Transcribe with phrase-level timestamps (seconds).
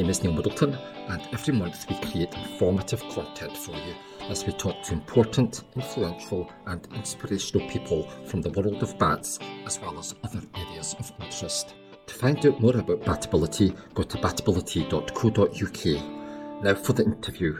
[0.00, 3.94] name is Neil Middleton, and every month we create informative content for you
[4.30, 9.78] as we talk to important, influential, and inspirational people from the world of bats, as
[9.78, 11.74] well as other areas of interest.
[12.06, 16.64] To find out more about Batability, go to batability.co.uk.
[16.64, 17.58] Now for the interview.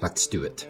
[0.00, 0.66] Let's do it.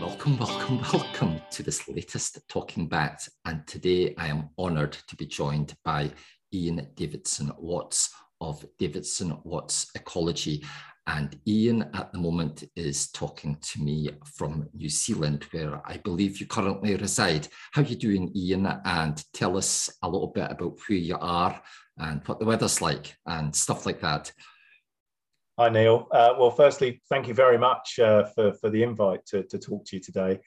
[0.00, 3.28] Welcome, welcome, welcome to this latest Talking Bat.
[3.44, 6.10] And today I am honoured to be joined by
[6.54, 10.64] Ian Davidson Watts of Davidson Watts Ecology.
[11.06, 16.40] And Ian at the moment is talking to me from New Zealand, where I believe
[16.40, 17.48] you currently reside.
[17.72, 18.66] How are you doing, Ian?
[18.84, 21.60] And tell us a little bit about who you are
[21.98, 24.32] and what the weather's like and stuff like that.
[25.58, 26.08] Hi, Neil.
[26.10, 29.84] Uh, well, firstly, thank you very much uh, for, for the invite to, to talk
[29.86, 30.40] to you today.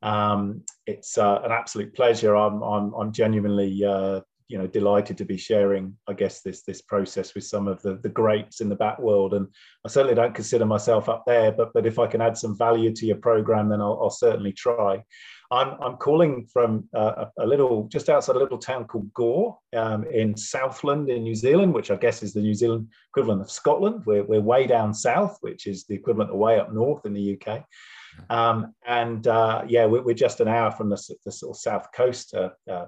[0.00, 2.34] Um, it's uh, an absolute pleasure.
[2.34, 6.80] I'm, I'm, I'm genuinely uh, you know, delighted to be sharing, I guess, this, this
[6.80, 9.34] process with some of the, the greats in the bat world.
[9.34, 9.46] And
[9.84, 12.92] I certainly don't consider myself up there, but, but if I can add some value
[12.94, 15.04] to your program, then I'll, I'll certainly try.
[15.50, 19.58] I'm, I'm calling from uh, a, a, little, just outside a little town called Gore
[19.76, 23.50] um, in Southland in New Zealand, which I guess is the New Zealand equivalent of
[23.50, 24.02] Scotland.
[24.06, 27.38] We're, we're way down south, which is the equivalent of way up north in the
[27.38, 27.64] UK.
[28.30, 31.88] Um, and uh, yeah, we're, we're, just an hour from the, the sort of south
[31.92, 32.34] coast.
[32.34, 32.86] Uh, uh,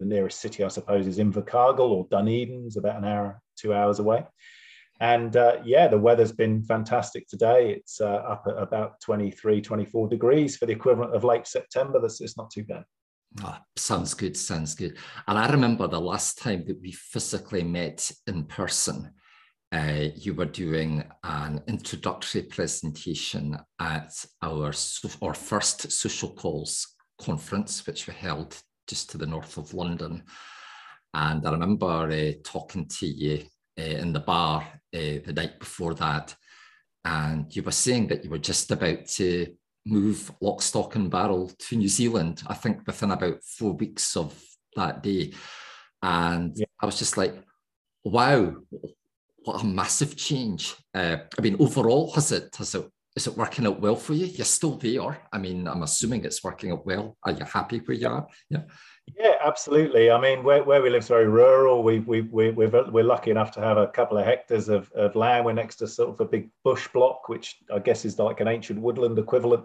[0.00, 3.98] the nearest city, I suppose, is Invercargill or Dunedin, is about an hour, two hours
[3.98, 4.24] away.
[5.00, 7.72] And uh, yeah, the weather's been fantastic today.
[7.72, 12.00] It's uh, up at about 23, 24 degrees for the equivalent of late September.
[12.00, 12.84] That's it's not too bad.
[13.42, 14.98] Oh, sounds good, sounds good.
[15.26, 19.10] And I remember the last time that we physically met in person,
[19.72, 24.72] uh, you were doing an introductory presentation at our,
[25.22, 30.22] our first social calls conference, which we held just to the north of London.
[31.14, 33.44] And I remember uh, talking to you
[33.78, 34.60] uh, in the bar
[34.94, 36.34] uh, the night before that,
[37.04, 39.54] and you were saying that you were just about to
[39.86, 42.42] move lock, stock, and barrel to New Zealand.
[42.46, 44.38] I think within about four weeks of
[44.76, 45.32] that day,
[46.02, 46.66] and yeah.
[46.80, 47.42] I was just like,
[48.04, 48.56] "Wow,
[49.44, 53.66] what a massive change!" Uh, I mean, overall, has it has it is it working
[53.66, 54.26] out well for you?
[54.26, 55.20] You're still there.
[55.32, 57.16] I mean, I'm assuming it's working out well.
[57.24, 58.26] Are you happy where you are?
[58.48, 58.62] Yeah.
[59.18, 60.10] Yeah, absolutely.
[60.10, 61.82] I mean, where, where we live is very rural.
[61.82, 65.16] We, we, we, we're, we're lucky enough to have a couple of hectares of, of
[65.16, 65.44] land.
[65.44, 68.48] We're next to sort of a big bush block, which I guess is like an
[68.48, 69.64] ancient woodland equivalent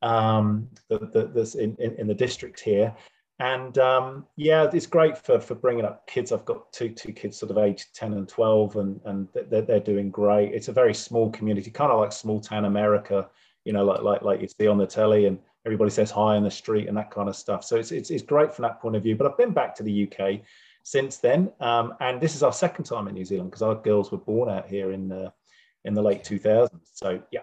[0.00, 2.94] um, that, that's in, in, in, the district here.
[3.40, 6.32] And um, yeah, it's great for, for bringing up kids.
[6.32, 9.80] I've got two, two kids sort of age 10 and 12, and, and they're, they're
[9.80, 10.52] doing great.
[10.52, 13.28] It's a very small community, kind of like small town America,
[13.64, 15.26] you know, like, like, like you see on the telly.
[15.26, 17.62] And everybody says hi in the street and that kind of stuff.
[17.62, 19.14] So it's, it's, it's great from that point of view.
[19.14, 20.40] But I've been back to the UK
[20.82, 24.10] since then, um, and this is our second time in New Zealand because our girls
[24.10, 25.32] were born out here in the
[25.84, 26.70] in the late 2000s.
[26.92, 27.42] So yeah.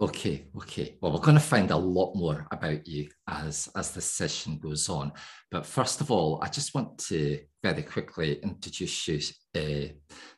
[0.00, 0.96] Okay, okay.
[1.02, 4.88] Well, we're going to find a lot more about you as as the session goes
[4.88, 5.12] on.
[5.50, 9.20] But first of all, I just want to very quickly introduce you
[9.54, 9.92] uh,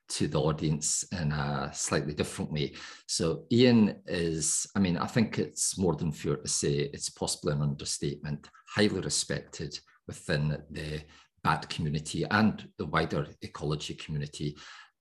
[0.09, 2.73] to the audience in a slightly different way.
[3.07, 7.53] So Ian is, I mean, I think it's more than fair to say it's possibly
[7.53, 9.79] an understatement, highly respected
[10.09, 11.03] within the
[11.45, 14.57] bat community and the wider ecology community,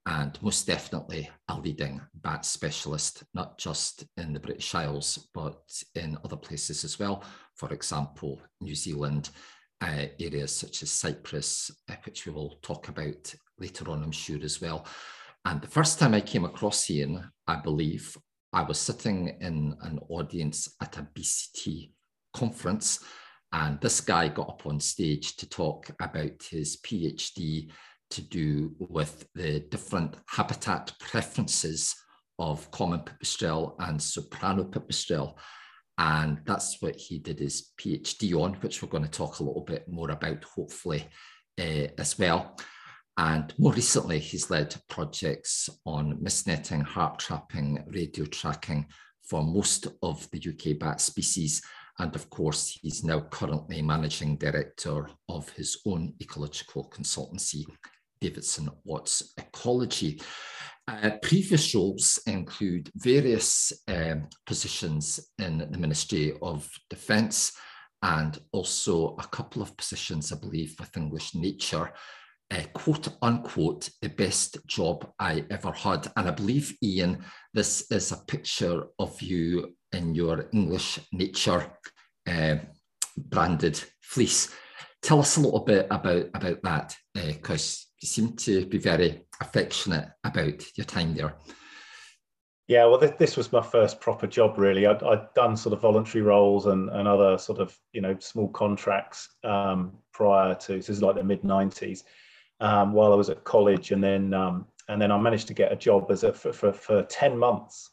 [0.06, 5.62] and most definitely a leading bat specialist, not just in the British Isles, but
[5.96, 7.24] in other places as well.
[7.56, 9.30] For example, New Zealand,
[9.82, 14.44] uh, areas such as Cyprus, uh, which we will talk about later on, I'm sure,
[14.44, 14.86] as well.
[15.46, 18.18] And the first time I came across Ian, I believe,
[18.54, 21.92] I was sitting in an audience at a BCT
[22.34, 23.00] conference,
[23.54, 27.72] and this guy got up on stage to talk about his PhD
[28.12, 31.96] to do with the different habitat preferences
[32.40, 35.36] of common pipistrelle and soprano pipistrelle.
[35.98, 39.64] And that's what he did his PhD on, which we're going to talk a little
[39.64, 41.08] bit more about, hopefully,
[41.60, 42.58] uh, as well.
[43.18, 48.88] And more recently, he's led projects on mist netting, harp trapping, radio tracking
[49.24, 51.62] for most of the UK bat species.
[52.00, 57.66] And of course, he's now currently managing director of his own ecological consultancy,
[58.22, 60.22] Davidson Watts Ecology.
[60.88, 67.54] Uh, previous roles include various um, positions in the Ministry of Defence
[68.04, 71.92] and also a couple of positions, I believe, with English Nature
[72.52, 76.12] uh, quote unquote the best job I ever had.
[76.16, 81.72] And I believe, Ian, this is a picture of you in your English Nature
[82.28, 82.56] uh,
[83.18, 84.54] branded fleece.
[85.02, 89.24] tell us a little bit about about that because uh, you seem to be very
[89.40, 91.36] affectionate about your time there.
[92.68, 94.88] Yeah, well, this, this was my first proper job, really.
[94.88, 98.48] i had done sort of voluntary roles and, and other sort of, you know, small
[98.50, 102.04] contracts um, prior to, this is like the mid 90s,
[102.60, 103.92] um, while I was at college.
[103.92, 106.72] And then, um, and then I managed to get a job as a, for, for,
[106.72, 107.90] for 10 months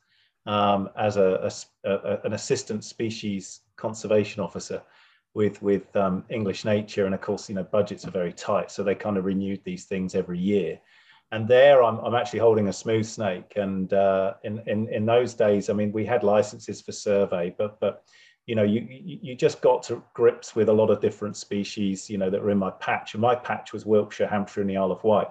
[0.46, 1.50] um, as a,
[1.84, 4.82] a, a, an assistant species conservation officer
[5.38, 8.82] with with um, English Nature, and of course, you know, budgets are very tight, so
[8.82, 10.80] they kind of renewed these things every year.
[11.30, 15.34] And there, I'm, I'm actually holding a smooth snake, and uh, in, in in those
[15.34, 18.02] days, I mean, we had licenses for survey, but but
[18.46, 22.18] you know, you you just got to grips with a lot of different species, you
[22.18, 24.90] know, that were in my patch, and my patch was Wiltshire, Hampshire, and the Isle
[24.90, 25.28] of Wight,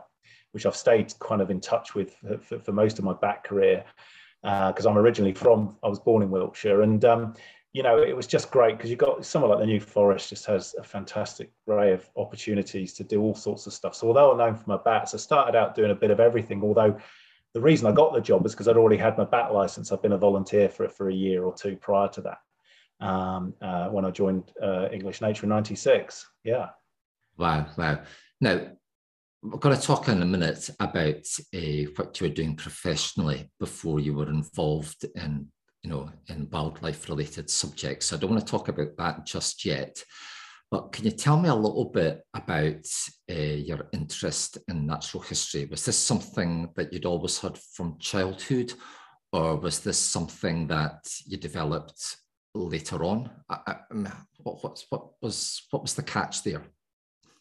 [0.54, 2.16] which I've stayed kind of in touch with
[2.48, 3.84] for, for, most of my back career
[4.42, 7.34] because uh, I'm originally from, I was born in Wiltshire, and um,
[7.78, 10.48] you know, it was just great because you've got somewhere like the New Forest just
[10.48, 13.94] has a fantastic array of opportunities to do all sorts of stuff.
[13.94, 16.64] So although I'm known for my bats, I started out doing a bit of everything.
[16.64, 16.98] Although
[17.54, 19.92] the reason I got the job was because I'd already had my bat license.
[19.92, 22.40] I've been a volunteer for it for a year or two prior to that
[23.00, 26.26] um, uh, when I joined uh, English Nature in '96.
[26.44, 26.70] Yeah.
[27.38, 28.02] Wow, wow.
[28.42, 28.72] Now
[29.44, 34.00] we're going to talk in a minute about uh, what you were doing professionally before
[34.00, 35.52] you were involved in
[35.88, 38.12] you know, in wildlife related subjects.
[38.12, 40.04] I don't want to talk about that just yet.
[40.70, 42.86] But can you tell me a little bit about
[43.32, 45.66] uh, your interest in natural history?
[45.72, 48.74] Was this something that you'd always had from childhood,
[49.32, 52.18] or was this something that you developed
[52.54, 53.30] later on?
[53.50, 53.76] I, I,
[54.44, 56.64] what, what, what, was what was the catch there?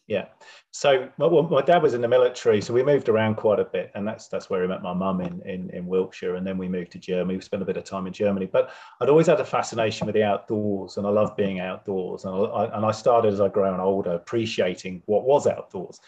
[0.07, 0.27] Yeah.
[0.71, 3.91] So my, my, dad was in the military, so we moved around quite a bit,
[3.93, 6.69] and that's that's where we met my mum in, in in Wiltshire, and then we
[6.69, 7.35] moved to Germany.
[7.35, 8.71] We spent a bit of time in Germany, but
[9.01, 12.23] I'd always had a fascination with the outdoors, and I love being outdoors.
[12.23, 15.99] And I, and I started as I grew older, appreciating what was outdoors.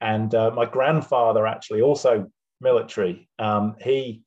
[0.00, 2.28] And uh, my grandfather actually also
[2.60, 3.28] military.
[3.38, 4.24] Um, he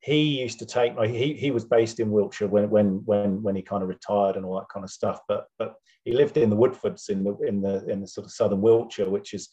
[0.00, 3.56] he used to take my he, he was based in Wiltshire when when when when
[3.56, 5.20] he kind of retired and all that kind of stuff.
[5.28, 5.74] But but
[6.04, 9.10] he lived in the Woodfords in the in the in the sort of southern Wiltshire,
[9.10, 9.48] which is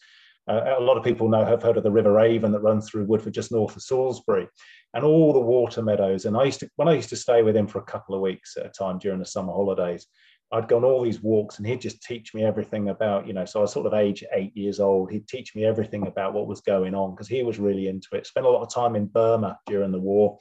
[0.48, 3.06] uh, a lot of people know have heard of the River Avon that runs through
[3.06, 4.46] Woodford just north of Salisbury,
[4.94, 6.24] and all the water meadows.
[6.24, 8.20] And I used to when I used to stay with him for a couple of
[8.20, 10.06] weeks at a time during the summer holidays.
[10.52, 13.60] I'd gone all these walks and he'd just teach me everything about, you know, so
[13.60, 15.10] I was sort of age eight years old.
[15.10, 18.26] He'd teach me everything about what was going on because he was really into it.
[18.26, 20.38] Spent a lot of time in Burma during the war.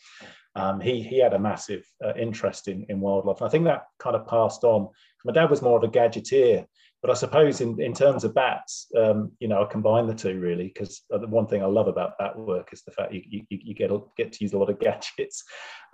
[0.55, 3.41] Um, he, he had a massive uh, interest in, in wildlife.
[3.41, 4.89] And I think that kind of passed on.
[5.25, 6.65] My dad was more of a gadgeteer,
[7.01, 10.39] but I suppose in, in terms of bats, um, you know, I combine the two
[10.39, 13.43] really because the one thing I love about bat work is the fact you, you,
[13.49, 15.43] you get, get to use a lot of gadgets.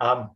[0.00, 0.30] Um,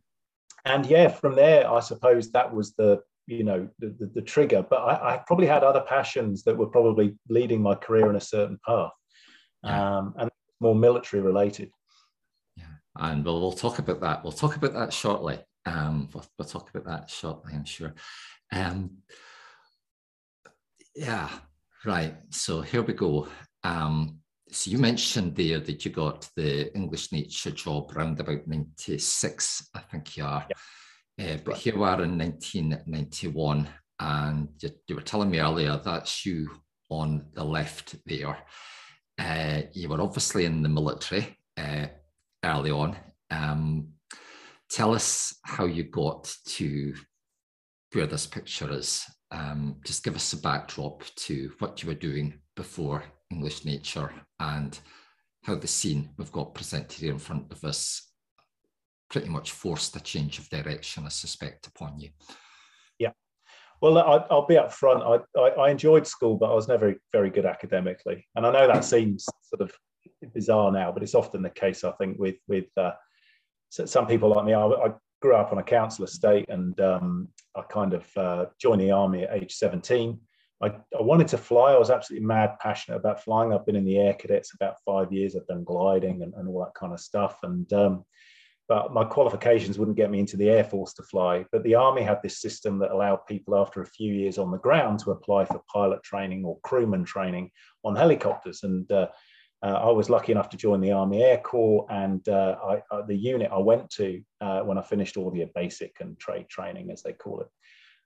[0.65, 4.65] and yeah, from there, I suppose that was the you know the, the, the trigger
[4.67, 8.21] but I, I, probably had other passions that were probably leading my career in a
[8.21, 8.91] certain path
[9.63, 9.97] yeah.
[9.97, 11.69] um, and more military related.
[12.55, 12.63] Yeah
[12.97, 16.69] and we'll, we'll talk about that we'll talk about that shortly um, we'll, we'll talk
[16.69, 17.93] about that shortly i'm sure.
[18.51, 18.97] Um,
[20.95, 21.29] yeah
[21.85, 23.27] right so here we go.
[23.63, 24.19] Um,
[24.49, 29.79] so you mentioned there that you got the english nature job around about 96 i
[29.79, 30.45] think you are.
[30.49, 30.55] Yeah
[31.19, 33.67] uh, but here we are in 1991,
[33.99, 36.49] and you, you, were telling me earlier that's you
[36.89, 38.37] on the left there.
[39.17, 41.87] Uh, you were obviously in the military uh,
[42.45, 42.95] early on.
[43.31, 43.89] Um,
[44.69, 46.93] tell us how you got to
[47.93, 49.03] where this picture is.
[49.31, 54.79] Um, just give us a backdrop to what you were doing before English Nature and
[55.43, 58.06] how the scene we've got presented here in front of us
[59.09, 62.09] pretty much forced a change of direction, I suspect, upon you.
[62.99, 63.11] Yeah.
[63.81, 65.03] Well, I, will be up front.
[65.03, 68.25] I, I, I, enjoyed school, but I was never very good academically.
[68.35, 69.71] And I know that seems sort of
[70.33, 72.91] bizarre now, but it's often the case, I think, with with uh,
[73.69, 74.53] some people like me.
[74.53, 78.81] I, I, grew up on a council estate and um, I kind of uh, joined
[78.81, 80.19] the army at age 17.
[80.61, 81.73] I, I, wanted to fly.
[81.73, 83.51] I was absolutely mad passionate about flying.
[83.51, 85.35] I've been in the air cadets about five years.
[85.35, 87.39] I've done gliding and, and all that kind of stuff.
[87.43, 88.05] And um,
[88.67, 91.45] but my qualifications wouldn't get me into the Air Force to fly.
[91.51, 94.57] But the Army had this system that allowed people after a few years on the
[94.57, 97.51] ground to apply for pilot training or crewman training
[97.85, 98.63] on helicopters.
[98.63, 99.07] And uh,
[99.63, 103.01] uh, I was lucky enough to join the Army Air Corps, and uh, I, uh,
[103.03, 106.91] the unit I went to uh, when I finished all the basic and trade training,
[106.91, 107.47] as they call it,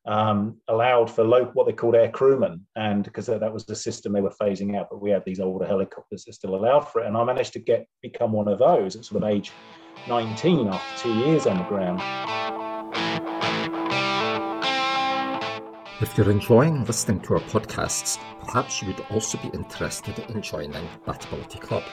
[0.05, 4.13] um, allowed for local, what they called air crewmen, and because that was the system
[4.13, 4.87] they were phasing out.
[4.89, 7.59] But we had these older helicopters that still allowed for it, and I managed to
[7.59, 9.51] get become one of those at sort of age
[10.07, 12.01] 19 after two years on the ground.
[16.01, 20.87] If you're enjoying listening to our podcasts, perhaps you would also be interested in joining
[21.05, 21.83] Batability Club.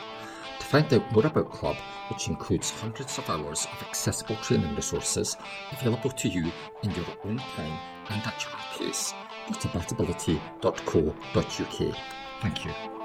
[0.58, 1.76] To find out more about Club,
[2.08, 5.36] which includes hundreds of hours of accessible training resources
[5.72, 6.50] available to you
[6.82, 7.78] in your own time
[8.08, 9.12] and at your own pace,
[9.46, 11.94] go to batability.co.uk.
[12.40, 12.97] Thank you.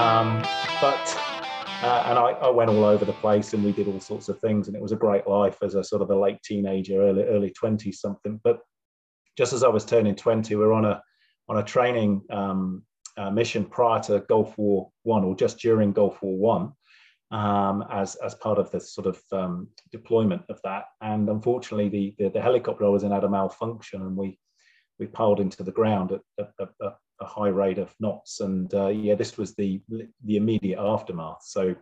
[0.00, 0.40] Um,
[0.80, 1.14] but
[1.82, 4.38] uh, and I, I, went all over the place and we did all sorts of
[4.40, 7.24] things and it was a great life as a sort of a late teenager early
[7.24, 8.40] early 20 something.
[8.42, 8.60] But
[9.36, 11.02] just as i was turning 20 we are on a
[11.50, 12.82] on a training um,
[13.18, 16.72] uh, mission prior to gulf war one or just during gulf war one
[17.30, 20.84] um, as as part of the sort of um, deployment of that.
[21.02, 24.38] And unfortunately the, the, the helicopter i was in had a malfunction and we
[24.98, 28.40] we piled into the ground at, at, at, a high rate of knots.
[28.40, 29.80] And uh, yeah, this was the
[30.24, 31.42] the immediate aftermath.
[31.42, 31.74] So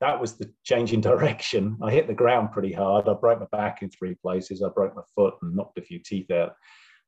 [0.00, 1.78] that was the change in direction.
[1.82, 3.08] I hit the ground pretty hard.
[3.08, 4.62] I broke my back in three places.
[4.62, 6.54] I broke my foot and knocked a few teeth out.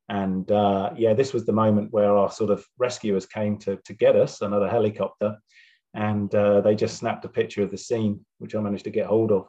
[0.09, 3.93] And uh, yeah, this was the moment where our sort of rescuers came to, to
[3.93, 5.37] get us, another helicopter.
[5.95, 9.07] And uh, they just snapped a picture of the scene, which I managed to get
[9.07, 9.49] hold of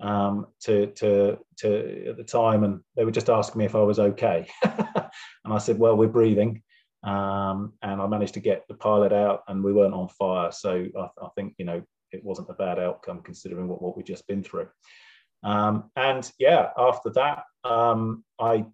[0.00, 2.64] um, to, to, to at the time.
[2.64, 4.48] And they were just asking me if I was okay.
[4.64, 6.62] and I said, well, we're breathing.
[7.02, 10.52] Um, and I managed to get the pilot out, and we weren't on fire.
[10.52, 11.82] So I, I think you know
[12.12, 14.68] it wasn't a bad outcome considering what, what we'd just been through.
[15.42, 18.66] Um, and yeah, after that, um, I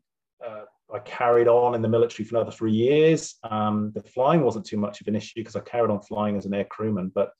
[0.44, 3.36] uh, I carried on in the military for another three years.
[3.42, 6.46] Um, the flying wasn't too much of an issue because I carried on flying as
[6.46, 7.32] an air crewman, but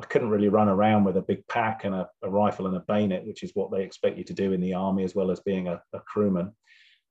[0.00, 2.80] I couldn't really run around with a big pack and a, a, rifle and a
[2.80, 5.40] bayonet, which is what they expect you to do in the army as well as
[5.40, 6.52] being a, a crewman.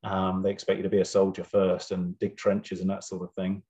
[0.04, 3.24] Um, they expect you to be a soldier first and dig trenches and that sort
[3.24, 3.64] of thing.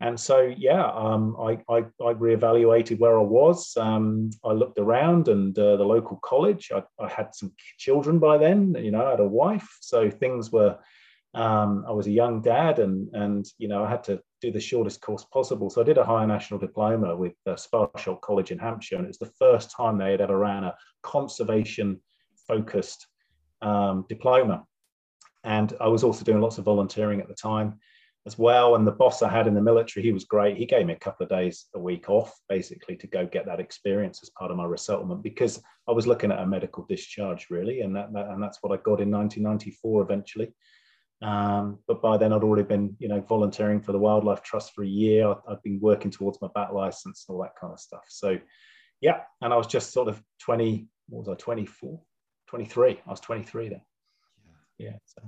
[0.00, 3.74] And so, yeah, um, I, I, I, reevaluated where I was.
[3.78, 8.36] Um, I looked around and uh, the local college, I, I, had some children by
[8.36, 9.66] then, you know, I had a wife.
[9.80, 10.78] So things were,
[11.32, 14.60] um, I was a young dad and, and, you know, I had to do the
[14.60, 15.70] shortest course possible.
[15.70, 18.96] So I did a higher national diploma with uh, Sparsholt College in Hampshire.
[18.96, 22.02] And it was the first time they had ever ran a conservation
[22.46, 23.06] focused
[23.62, 24.64] um, diploma.
[25.46, 27.78] And I was also doing lots of volunteering at the time
[28.26, 28.74] as well.
[28.74, 30.56] And the boss I had in the military, he was great.
[30.56, 33.60] He gave me a couple of days a week off, basically, to go get that
[33.60, 37.82] experience as part of my resettlement because I was looking at a medical discharge, really.
[37.82, 40.52] And, that, that and that's what I got in 1994 eventually.
[41.22, 44.82] Um, but by then, I'd already been, you know, volunteering for the Wildlife Trust for
[44.82, 45.28] a year.
[45.28, 48.04] I'd, I'd been working towards my bat license and all that kind of stuff.
[48.08, 48.36] So,
[49.00, 49.20] yeah.
[49.40, 52.00] And I was just sort of 20, what was I, 24,
[52.48, 53.00] 23.
[53.06, 53.82] I was 23 then
[54.78, 54.96] yeah.
[55.04, 55.22] So.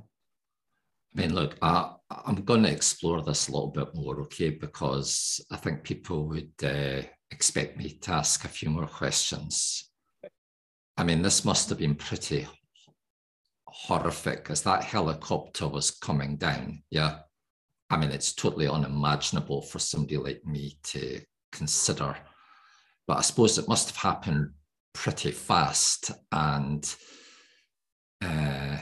[1.16, 4.50] I mean, look, I, I'm going to explore this a little bit more, okay?
[4.50, 9.90] Because I think people would uh, expect me to ask a few more questions.
[10.96, 12.46] I mean, this must have been pretty
[13.66, 16.82] horrific as that helicopter was coming down.
[16.90, 17.20] Yeah.
[17.90, 21.20] I mean, it's totally unimaginable for somebody like me to
[21.52, 22.16] consider.
[23.06, 24.50] But I suppose it must have happened
[24.92, 26.10] pretty fast.
[26.30, 26.94] And
[28.22, 28.76] uh,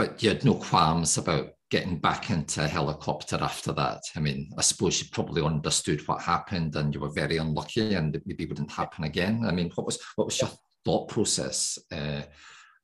[0.00, 4.00] but you had no qualms about getting back into a helicopter after that.
[4.16, 8.16] I mean, I suppose you probably understood what happened and you were very unlucky and
[8.16, 9.44] it maybe wouldn't happen again.
[9.46, 10.48] I mean, what was what was your
[10.86, 12.22] thought process uh,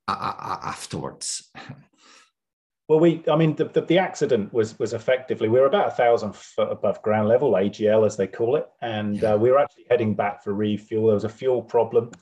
[0.06, 1.50] afterwards?
[2.88, 5.96] Well, we, I mean, the, the, the, accident was was effectively we were about a
[5.96, 9.32] thousand foot above ground level, AGL as they call it, and yeah.
[9.32, 11.06] uh, we were actually heading back for refuel.
[11.06, 12.12] There was a fuel problem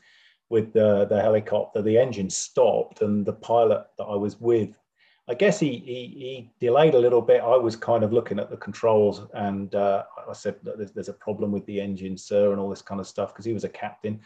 [0.51, 4.79] with the, the helicopter, the engine stopped, and the pilot that I was with,
[5.27, 7.41] I guess he, he, he delayed a little bit.
[7.41, 11.15] I was kind of looking at the controls, and uh, I said, there's, there's, a
[11.15, 13.69] problem with the engine, sir," and all this kind of stuff because he was a
[13.71, 14.21] captain.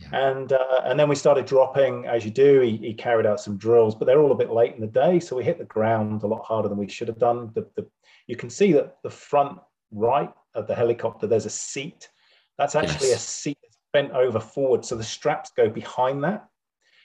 [0.00, 0.30] Yeah.
[0.30, 2.60] And uh, and then we started dropping as you do.
[2.60, 5.20] He, he, carried out some drills, but they're all a bit late in the day,
[5.20, 7.50] so we hit the ground a lot harder than we should have done.
[7.54, 7.86] The, the,
[8.26, 9.58] you can see that the front
[9.90, 12.10] right of the helicopter, there's a seat.
[12.58, 13.24] That's actually yes.
[13.24, 14.84] a seat that's bent over forward.
[14.84, 16.46] So the straps go behind that.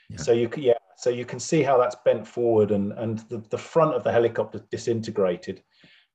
[0.09, 0.17] Yeah.
[0.17, 3.37] So you can, yeah, so you can see how that's bent forward and, and the,
[3.49, 5.61] the front of the helicopter disintegrated.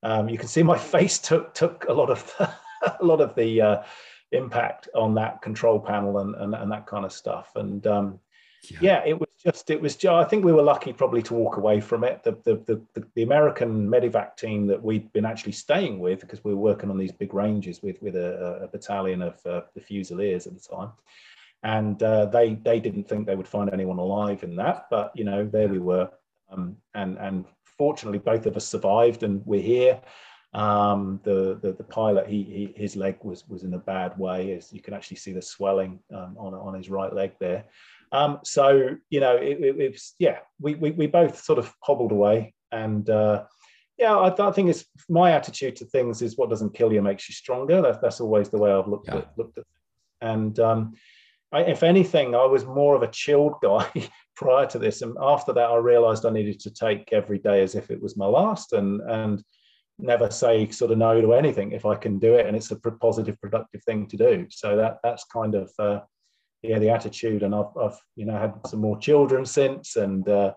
[0.02, 2.52] Um, you can see my face took, took a lot of, the,
[3.00, 3.82] a lot of the uh,
[4.32, 7.52] impact on that control panel and, and, and that kind of stuff.
[7.54, 8.18] And um,
[8.70, 8.78] yeah.
[8.80, 9.02] yeah.
[9.06, 11.80] it was just it was just, I think we were lucky probably to walk away
[11.80, 12.22] from it.
[12.24, 16.54] The the the, the American medevac team that we'd been actually staying with because we
[16.54, 20.46] were working on these big ranges with with a, a battalion of uh, the Fusiliers
[20.46, 20.90] at the time,
[21.62, 25.24] and uh, they they didn't think they would find anyone alive in that, but you
[25.24, 26.10] know there we were,
[26.50, 30.00] um, and and fortunately both of us survived and we're here.
[30.54, 34.52] Um, the, the, the pilot, he, he, his leg was was in a bad way,
[34.52, 37.64] as you can actually see the swelling um, on on his right leg there.
[38.12, 41.72] Um, so you know, it, it, it, was yeah, we, we we both sort of
[41.80, 43.44] hobbled away, and uh,
[43.96, 47.28] yeah, I, I, think it's my attitude to things is what doesn't kill you makes
[47.28, 47.80] you stronger.
[47.80, 49.18] That's that's always the way I've looked yeah.
[49.18, 49.64] at looked at,
[50.20, 50.92] and um,
[51.52, 53.90] I, if anything, I was more of a chilled guy
[54.36, 57.74] prior to this, and after that, I realised I needed to take every day as
[57.74, 59.42] if it was my last, and and
[59.98, 62.76] never say sort of no to anything if I can do it, and it's a
[62.76, 64.46] positive, productive thing to do.
[64.50, 66.00] So that that's kind of uh,
[66.62, 70.54] yeah the attitude, and I've I've you know had some more children since, and uh,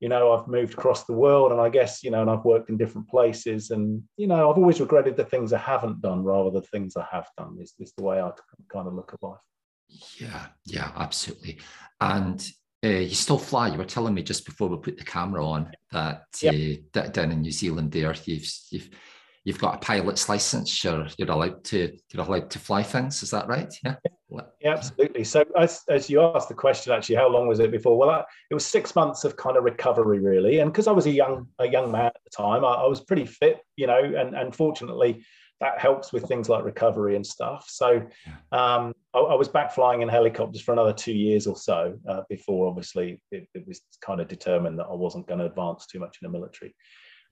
[0.00, 2.68] you know I've moved across the world, and I guess you know, and I've worked
[2.68, 6.50] in different places, and you know I've always regretted the things I haven't done rather
[6.50, 7.56] than the things I have done.
[7.60, 8.30] Is is the way I
[8.70, 9.38] kind of look at life.
[10.20, 11.58] Yeah, yeah, absolutely.
[12.00, 12.46] And
[12.84, 13.68] uh, you still fly.
[13.68, 16.80] You were telling me just before we put the camera on that yep.
[16.94, 18.90] uh, down in New Zealand, there you've you've
[19.44, 20.84] you've got a pilot's license.
[20.84, 23.22] You're you're allowed to you're allowed to fly things.
[23.22, 23.72] Is that right?
[23.84, 23.96] Yeah.
[24.60, 25.22] Yeah, absolutely.
[25.22, 27.96] So as, as you asked the question, actually, how long was it before?
[27.96, 30.58] Well, I, it was six months of kind of recovery, really.
[30.58, 33.00] And because I was a young a young man at the time, I, I was
[33.00, 35.24] pretty fit, you know, and and fortunately
[35.64, 37.64] that helps with things like recovery and stuff.
[37.68, 38.02] So
[38.52, 42.20] um, I, I, was back flying in helicopters for another two years or so uh,
[42.28, 46.00] before, obviously, it, it, was kind of determined that I wasn't going to advance too
[46.00, 46.74] much in the military.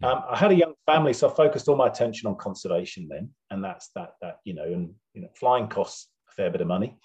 [0.02, 3.28] Um, I had a young family, so I focused all my attention on conservation then,
[3.50, 4.14] and that's that.
[4.22, 6.96] That you know, and you know, flying costs a fair bit of money.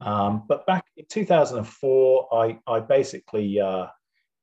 [0.00, 3.86] Um, but back in 2004, I I basically uh,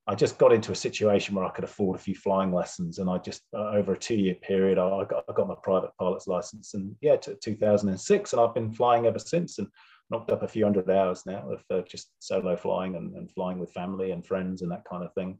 [0.10, 3.08] I just got into a situation where I could afford a few flying lessons, and
[3.08, 6.74] I just uh, over a two-year period, I, got I got my private pilot's license,
[6.74, 9.68] and yeah, to 2006, and I've been flying ever since, and
[10.10, 13.60] knocked up a few hundred hours now of uh, just solo flying and, and, flying
[13.60, 15.38] with family and friends and that kind of thing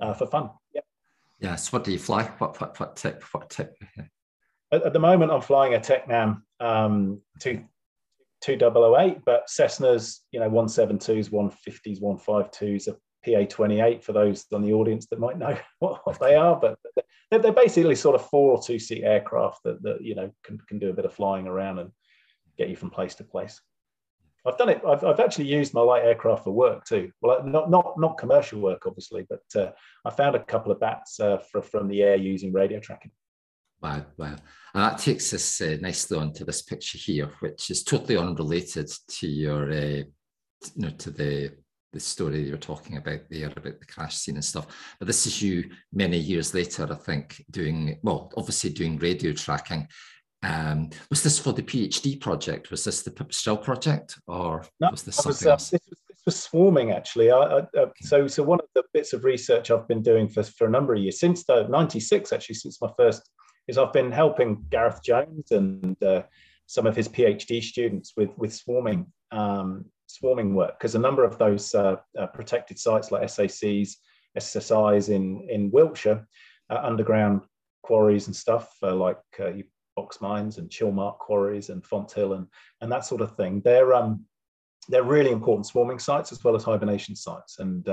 [0.00, 0.50] uh, for fun.
[0.74, 0.82] Yeah.
[1.40, 1.72] Yes.
[1.72, 2.24] What do you fly?
[2.36, 3.22] What what what tip?
[3.32, 3.74] What tip?
[4.70, 7.64] At, at the moment, I'm flying a Tecnam um, two.
[8.42, 15.06] 2008, but Cessna's, you know, 172s, 150s, 152s are PA28 for those on the audience
[15.06, 16.78] that might know what, what they are, but
[17.30, 20.58] they're, they're, basically sort of four or two seat aircraft that, that you know can,
[20.68, 21.90] can do a bit of flying around and
[22.58, 23.60] get you from place to place.
[24.46, 24.80] I've done it.
[24.86, 27.12] I've, I've actually used my light aircraft for work too.
[27.20, 29.72] Well, not not not commercial work, obviously, but uh,
[30.04, 33.10] I found a couple of bats uh, for, from the air using radio tracking.
[33.82, 34.36] Wow, wow.
[34.74, 38.90] And that takes us uh, nicely on to this picture here, which is totally unrelated
[39.08, 40.06] to your, uh, you
[40.76, 41.52] know, to the
[41.92, 44.66] the story you're talking about there about the crash scene and stuff.
[44.98, 49.88] But this is you many years later, I think, doing well, obviously doing radio tracking.
[50.42, 52.70] Um, was this for the PhD project?
[52.70, 55.70] Was this the Pipistrelle project, or no, was this something was, uh, else?
[55.70, 57.30] This was, this was, swarming actually.
[57.30, 60.42] I, I, uh, so, so one of the bits of research I've been doing for,
[60.42, 63.28] for a number of years since the '96, actually, since my first,
[63.68, 66.22] is I've been helping Gareth Jones and uh,
[66.66, 69.06] some of his PhD students with with swarming.
[69.32, 73.96] Um, swarming work because a number of those uh, uh, protected sites like SACs,
[74.38, 76.26] SSIs in, in Wiltshire,
[76.70, 77.42] uh, underground
[77.82, 79.52] quarries and stuff uh, like uh,
[79.96, 82.46] box mines and Chilmark quarries and Fonthill and,
[82.80, 84.24] and that sort of thing, they're, um,
[84.88, 87.58] they're really important swarming sites as well as hibernation sites.
[87.58, 87.88] And,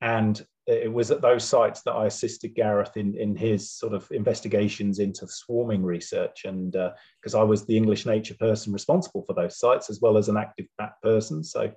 [0.00, 4.06] and it was at those sites that I assisted Gareth in, in his sort of
[4.10, 6.44] investigations into swarming research.
[6.44, 10.18] And because uh, I was the English nature person responsible for those sites, as well
[10.18, 11.42] as an active bat person.
[11.42, 11.72] So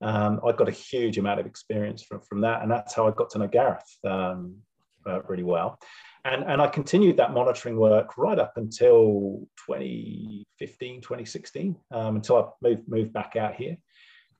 [0.00, 2.62] um, I got a huge amount of experience from, from that.
[2.62, 4.58] And that's how I got to know Gareth um,
[5.04, 5.80] uh, really well.
[6.24, 12.68] And, and I continued that monitoring work right up until 2015, 2016, um, until I
[12.68, 13.76] moved, moved back out here.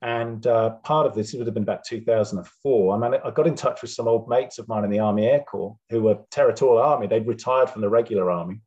[0.02, 2.94] And uh, part of this it would have been about 2004.
[2.94, 5.26] I mean, I got in touch with some old mates of mine in the Army
[5.26, 7.06] Air Corps who were territorial army.
[7.06, 8.60] They'd retired from the regular army,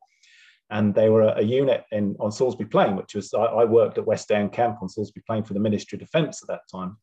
[0.70, 3.98] and they were a, a unit in on Salisbury Plain, which was I, I, worked
[3.98, 6.96] at West Down Camp on Salisbury Plain for the Ministry of Defence at that time.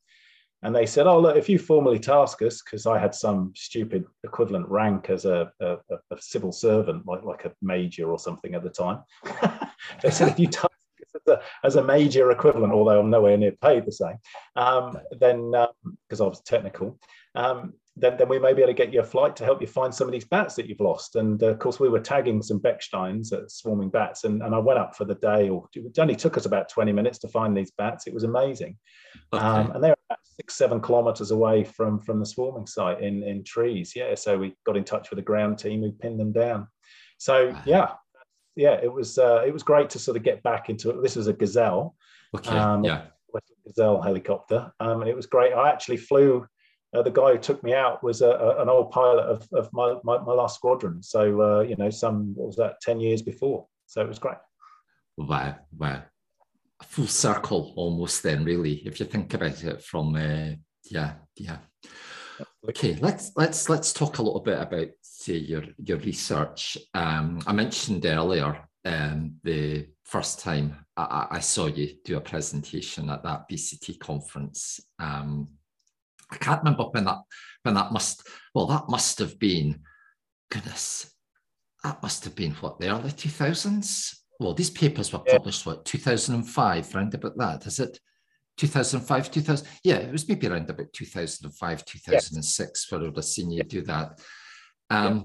[0.62, 4.04] And they said, "Oh, look, if you formally task us, because I had some stupid
[4.24, 8.62] equivalent rank as a, a, a, civil servant, like like a major or something at
[8.62, 9.02] the time."
[10.02, 10.77] they said, "If you task as
[11.26, 14.16] a, as a major equivalent, although I'm nowhere near paid the same,
[14.56, 16.98] um, then because um, I was technical,
[17.34, 19.66] um, then, then we may be able to get you a flight to help you
[19.66, 21.16] find some of these bats that you've lost.
[21.16, 24.58] And uh, of course, we were tagging some Bechsteins at swarming bats, and, and I
[24.58, 27.56] went up for the day, or it only took us about 20 minutes to find
[27.56, 28.06] these bats.
[28.06, 28.76] It was amazing.
[29.32, 29.44] Okay.
[29.44, 33.42] Um, and they're about six, seven kilometers away from, from the swarming site in, in
[33.44, 33.94] trees.
[33.96, 34.14] Yeah.
[34.14, 36.68] So we got in touch with the ground team who pinned them down.
[37.18, 37.94] So, yeah,
[38.58, 41.02] yeah, it was uh, it was great to sort of get back into it.
[41.02, 41.94] This was a Gazelle,
[42.36, 43.02] okay, um, yeah,
[43.66, 45.52] Gazelle helicopter, um, and it was great.
[45.52, 46.46] I actually flew
[46.94, 49.68] uh, the guy who took me out was a, a, an old pilot of, of
[49.72, 51.02] my, my, my, last squadron.
[51.02, 53.66] So, uh, you know, some, what was that, 10 years before.
[53.86, 54.38] So it was great.
[55.18, 56.02] Wow, wow.
[56.80, 60.54] A full circle almost then, really, if you think about it from, uh,
[60.90, 61.58] yeah, yeah.
[62.68, 64.86] Okay, let's let's let's talk a little bit about
[65.28, 66.78] say your your research.
[66.94, 73.10] Um, I mentioned earlier um, the first time I, I, saw you do a presentation
[73.10, 74.80] at that BCT conference.
[74.98, 75.48] Um,
[76.30, 77.18] I can't remember when that
[77.62, 79.80] when that must well that must have been
[80.50, 81.12] goodness
[81.84, 86.94] that must have been what the early 2000s well these papers were published what 2005
[86.94, 87.98] round about that is it
[88.56, 92.90] 2005 2000 yeah it was maybe around about 2005 2006 yes.
[92.90, 94.18] where I would have seen you do that
[94.90, 95.22] um, yeah.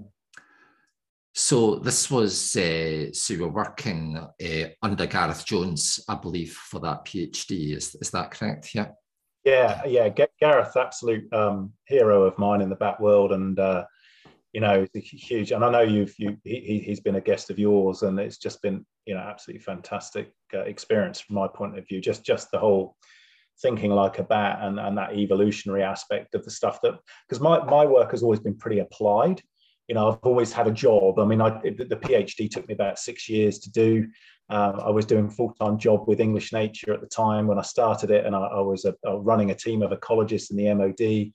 [1.35, 6.79] So this was uh, so you were working uh, under Gareth Jones, I believe, for
[6.81, 7.75] that PhD.
[7.75, 8.75] Is is that correct?
[8.75, 8.89] Yeah.
[9.43, 10.09] Yeah, yeah.
[10.39, 13.85] Gareth, absolute um, hero of mine in the bat world, and uh,
[14.53, 15.51] you know, huge.
[15.51, 18.61] And I know you've you he, he's been a guest of yours, and it's just
[18.61, 21.99] been you know absolutely fantastic uh, experience from my point of view.
[21.99, 22.95] Just just the whole
[23.61, 26.97] thinking like a bat and, and that evolutionary aspect of the stuff that
[27.27, 29.41] because my, my work has always been pretty applied
[29.87, 31.19] you know, I've always had a job.
[31.19, 34.07] I mean, I, the PhD took me about six years to do.
[34.49, 38.11] Um, I was doing full-time job with English Nature at the time when I started
[38.11, 41.31] it, and I, I was a, a running a team of ecologists in the MOD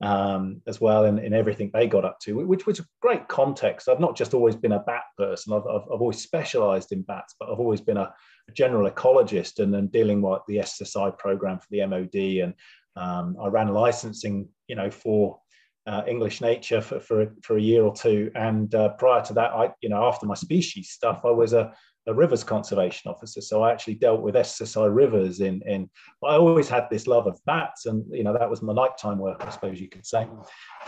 [0.00, 3.88] um, as well, in everything they got up to, which was a great context.
[3.88, 7.34] I've not just always been a bat person; I've, I've, I've always specialised in bats,
[7.38, 8.12] but I've always been a,
[8.48, 12.54] a general ecologist and then dealing with the SSI program for the MOD, and
[12.96, 15.40] um, I ran licensing, you know, for
[15.88, 18.30] uh, English Nature for, for, for a year or two.
[18.34, 21.72] And uh, prior to that, I, you know, after my species stuff, I was a,
[22.06, 23.40] a rivers conservation officer.
[23.40, 25.88] So I actually dealt with SSI rivers in, in,
[26.22, 29.42] I always had this love of bats and, you know, that was my nighttime work,
[29.44, 30.28] I suppose you could say.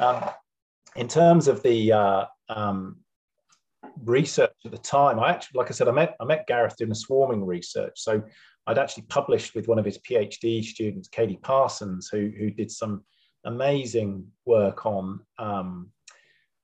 [0.00, 0.22] Um,
[0.96, 2.98] in terms of the uh, um,
[4.04, 6.90] research at the time, I actually, like I said, I met, I met Gareth doing
[6.90, 7.94] the swarming research.
[7.96, 8.22] So
[8.66, 13.02] I'd actually published with one of his PhD students, Katie Parsons, who, who did some
[13.44, 15.90] amazing work on um,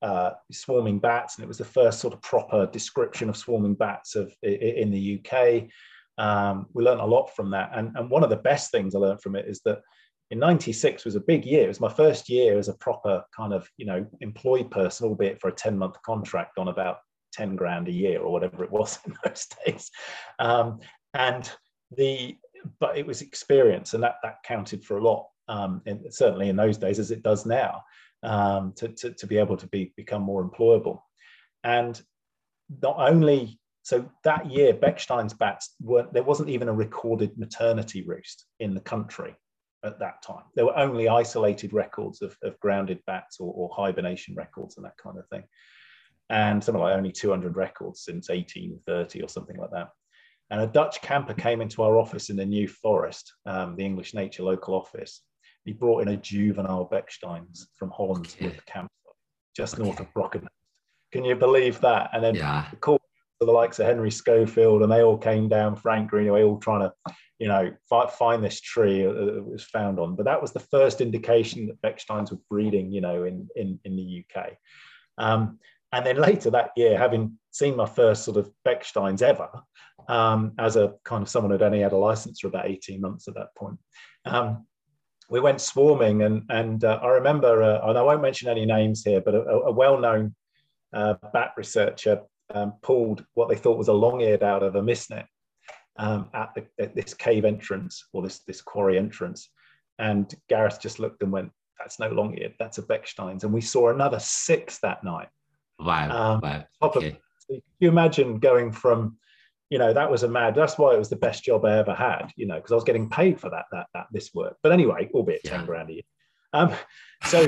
[0.02, 4.14] uh, swarming bats, and it was the first sort of proper description of swarming bats
[4.14, 5.64] of in the UK.
[6.18, 8.98] Um, we learned a lot from that, and, and one of the best things I
[8.98, 9.80] learned from it is that
[10.30, 11.64] in 96 was a big year.
[11.64, 15.40] It was my first year as a proper kind of you know employed person albeit
[15.40, 16.98] for a 10 month contract on about
[17.32, 19.90] 10 grand a year or whatever it was in those days.
[20.38, 20.80] Um,
[21.14, 21.50] and
[21.96, 22.36] the
[22.80, 26.56] but it was experience and that that counted for a lot um, in, certainly in
[26.56, 27.82] those days as it does now,
[28.22, 31.00] um, to, to, to, be able to be, become more employable.
[31.64, 32.00] And
[32.82, 38.46] not only, so that year, Bechstein's bats, weren't, there wasn't even a recorded maternity roost
[38.58, 39.36] in the country
[39.84, 40.42] at that time.
[40.54, 44.96] There were only isolated records of, of grounded bats or, or hibernation records and that
[44.96, 45.44] kind of thing.
[46.28, 49.90] And something like only 200 records since 1830 or something like that.
[50.50, 54.14] And a Dutch camper came into our office in the New Forest, um, the English
[54.14, 55.22] Nature local office,
[55.66, 58.46] he brought in a juvenile Bechsteins from Holland okay.
[58.46, 58.90] with the campsite
[59.54, 59.82] just okay.
[59.82, 60.48] north of Brockenhurst.
[61.12, 62.10] Can you believe that?
[62.12, 62.66] And then yeah.
[62.70, 63.00] the call
[63.40, 66.92] the likes of Henry Schofield, and they all came down, Frank Greenaway, all trying to,
[67.38, 70.16] you know, find, find this tree it was found on.
[70.16, 73.96] But that was the first indication that Bechsteins were breeding, you know, in, in, in
[73.96, 74.52] the UK.
[75.18, 75.58] Um,
[75.92, 79.48] and then later that year, having seen my first sort of Bechsteins ever,
[80.08, 83.28] um, as a kind of someone who'd only had a license for about 18 months
[83.28, 83.78] at that point,
[84.24, 84.66] um,
[85.28, 89.02] we went swarming, and and uh, I remember, uh, and I won't mention any names
[89.04, 90.34] here, but a, a well-known
[90.92, 92.22] uh, bat researcher
[92.54, 95.26] um, pulled what they thought was a long-eared out of a mist net
[95.96, 99.50] um, at, the, at, this cave entrance or this this quarry entrance,
[99.98, 103.90] and Gareth just looked and went, "That's no long-eared, that's a Bechstein's," and we saw
[103.90, 105.28] another six that night.
[105.80, 106.34] Wow!
[106.34, 106.64] Um, wow.
[106.82, 107.08] Okay.
[107.08, 107.16] Of,
[107.48, 109.18] so you imagine going from
[109.70, 111.94] you know that was a mad that's why it was the best job i ever
[111.94, 114.56] had you know because i was getting paid for that that that this work.
[114.62, 115.58] But anyway albeit yeah.
[115.58, 116.02] 10 grand a year.
[116.52, 116.72] Um
[117.24, 117.46] so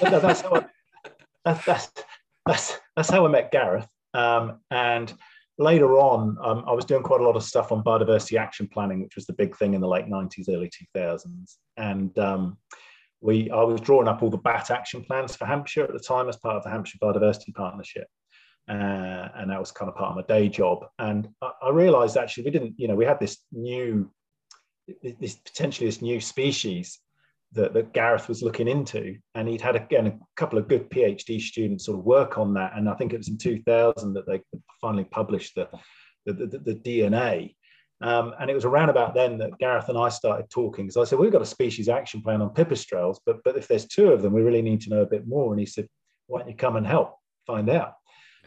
[0.00, 0.64] that's how I,
[1.44, 1.92] that's, that's
[2.46, 3.88] that's that's how i met gareth.
[4.14, 5.12] Um and
[5.58, 9.02] later on um, i was doing quite a lot of stuff on biodiversity action planning
[9.02, 12.56] which was the big thing in the late 90s early 2000s and um
[13.20, 16.28] we i was drawing up all the bat action plans for hampshire at the time
[16.28, 18.08] as part of the hampshire biodiversity partnership
[18.68, 20.84] uh, and that was kind of part of my day job.
[20.98, 24.10] And I, I, realized actually we didn't, you know, we had this new,
[25.02, 26.98] this potentially this new species
[27.52, 31.40] that, that Gareth was looking into, and he'd had again a couple of good PhD
[31.40, 32.72] students sort of work on that.
[32.76, 34.40] And I think it was in 2000 that they
[34.80, 35.68] finally published the
[36.26, 37.54] the, the, the DNA.
[38.00, 41.08] Um, and it was around about then that Gareth and I started talking because I
[41.08, 44.22] said, We've got a species action plan on pipistrelles, but, but if there's two of
[44.22, 45.52] them, we really need to know a bit more.
[45.52, 45.88] And he said,
[46.26, 47.94] Why don't you come and help find out?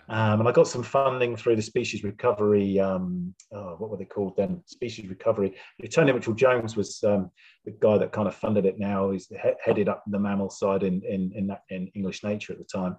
[0.08, 2.80] Um, and I got some funding through the species recovery.
[2.80, 4.62] Um, oh, what were they called then?
[4.68, 5.56] Species recovery.
[5.92, 7.32] Tony Mitchell Jones was um,
[7.66, 8.78] the guy that kind of funded it.
[8.78, 12.54] Now he's he- headed up the mammal side in in in, that, in English Nature
[12.54, 12.98] at the time,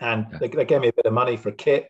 [0.00, 0.38] and yeah.
[0.38, 1.88] they, they, gave me a bit of money for a kit.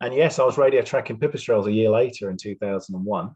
[0.00, 3.30] And yes, I was radio tracking pipistrelles a year later in 2001,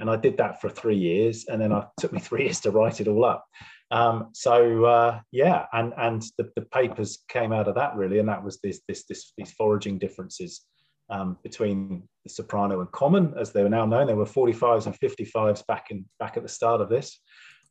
[0.00, 2.72] and I did that for three years, and then it took me three years to
[2.72, 3.44] write it all up.
[3.92, 8.28] Um, so uh, yeah, and and the, the, papers came out of that really, and
[8.28, 10.62] that was this this, this these foraging differences
[11.10, 14.06] um, between the soprano and common, as they were now known.
[14.06, 17.20] There were 45s and 55s back in back at the start of this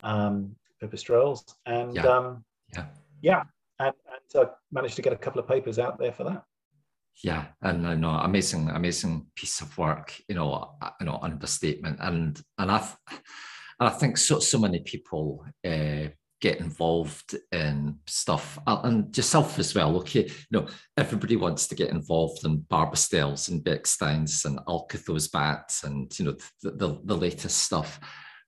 [0.03, 2.85] um, pipistrelles, and yeah, um, yeah,
[3.23, 3.43] yeah,
[3.79, 6.43] and, and I managed to get a couple of papers out there for that.
[7.23, 10.13] Yeah, and I know amazing, amazing piece of work.
[10.29, 12.95] You know, you know, understatement, and and I've
[13.81, 16.07] and I think so so many people uh,
[16.39, 19.97] get involved in stuff, and yourself as well.
[19.97, 25.83] Okay, you know, everybody wants to get involved in Barbastelles and Bechsteins and Alcathoe bats
[25.83, 27.99] and you know the, the, the latest stuff,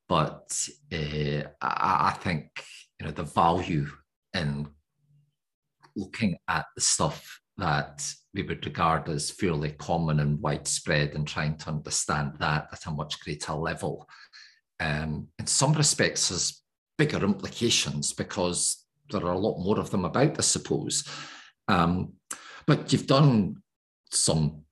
[0.07, 0.55] but
[0.93, 2.49] uh, I, I think
[2.99, 3.87] you know the value
[4.35, 4.67] in
[5.95, 11.57] looking at the stuff that we would regard as fairly common and widespread and trying
[11.57, 14.07] to understand that at a much greater level
[14.79, 16.61] um, in some respects has
[16.97, 21.07] bigger implications because there are a lot more of them about, I suppose.
[21.67, 22.13] Um,
[22.65, 23.61] but you've done
[24.11, 24.63] some,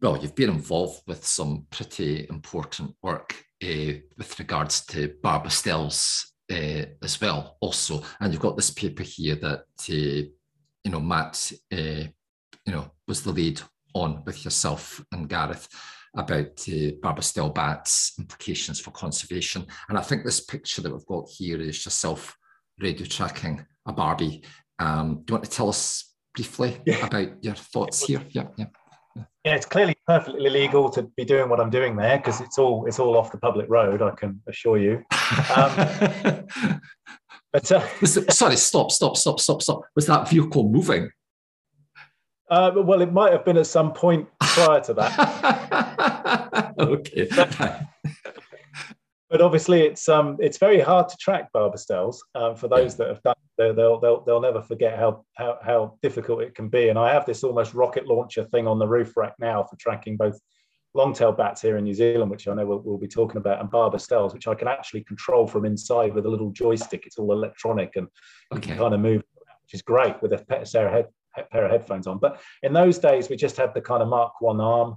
[0.00, 6.86] well, you've been involved with some pretty important work uh, with regards to Barbastelles uh,
[7.02, 8.02] as well, also.
[8.20, 10.28] And you've got this paper here that, uh,
[10.84, 12.12] you know, Matt, you
[12.66, 13.60] know, was the lead
[13.94, 15.68] on with yourself and Gareth
[16.16, 19.66] about uh, Barbastelle bats, implications for conservation.
[19.88, 22.36] And I think this picture that we've got here is yourself
[22.78, 24.42] radio tracking a Barbie.
[24.78, 27.06] Um, do you want to tell us briefly yeah.
[27.06, 28.22] about your thoughts here?
[28.30, 28.66] Yeah, yeah.
[29.44, 32.86] Yeah, it's clearly perfectly legal to be doing what I'm doing there because it's all
[32.86, 34.00] it's all off the public road.
[34.02, 35.04] I can assure you.
[35.54, 35.76] Um,
[37.52, 39.82] but uh, sorry, stop, stop, stop, stop, stop.
[39.94, 41.10] Was that vehicle moving?
[42.50, 45.68] Uh, well, it might have been at some point prior to that.
[46.80, 47.28] okay.
[49.30, 52.18] But, obviously, it's um, it's very hard to track barbastelles.
[52.36, 56.42] Um, for those that have done, they'll they'll they'll never forget how, how how difficult
[56.42, 56.88] it can be.
[56.88, 60.16] And I have this almost rocket launcher thing on the roof rack now for tracking
[60.16, 60.38] both
[60.94, 63.68] long-tail bats here in New Zealand, which I know we'll, we'll, be talking about, and
[63.70, 67.04] barbastelles, which I can actually control from inside with a little joystick.
[67.04, 68.06] It's all electronic and
[68.52, 68.56] okay.
[68.56, 69.22] you can kind of move,
[69.64, 72.18] which is great with a pair of headphones on.
[72.18, 74.96] But in those days, we just had the kind of Mark One arm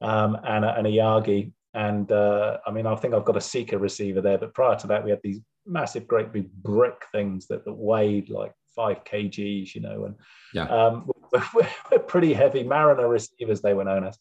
[0.00, 1.52] um, and, a, and a Yagi.
[1.74, 4.38] And uh, I mean, I think I've got a Sika receiver there.
[4.38, 8.30] But prior to that, we had these massive, great big brick things that, that weighed
[8.30, 10.14] like five kgs, you know, and
[10.54, 10.68] yeah.
[10.68, 11.10] um,
[11.54, 14.16] we're, we're pretty heavy Mariner receivers, they were known as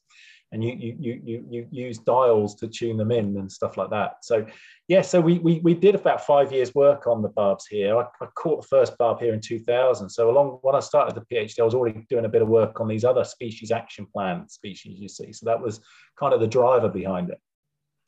[0.51, 4.23] and you you you you use dials to tune them in and stuff like that.
[4.23, 4.45] So
[4.87, 7.97] yeah, so we we, we did about five years work on the barbs here.
[7.97, 10.09] I, I, caught the first barb here in 2000.
[10.09, 12.79] So along when I started the PhD, I was already doing a bit of work
[12.79, 14.99] on these other species action plan species.
[14.99, 15.81] You see, so that was
[16.17, 17.41] kind of the driver behind it.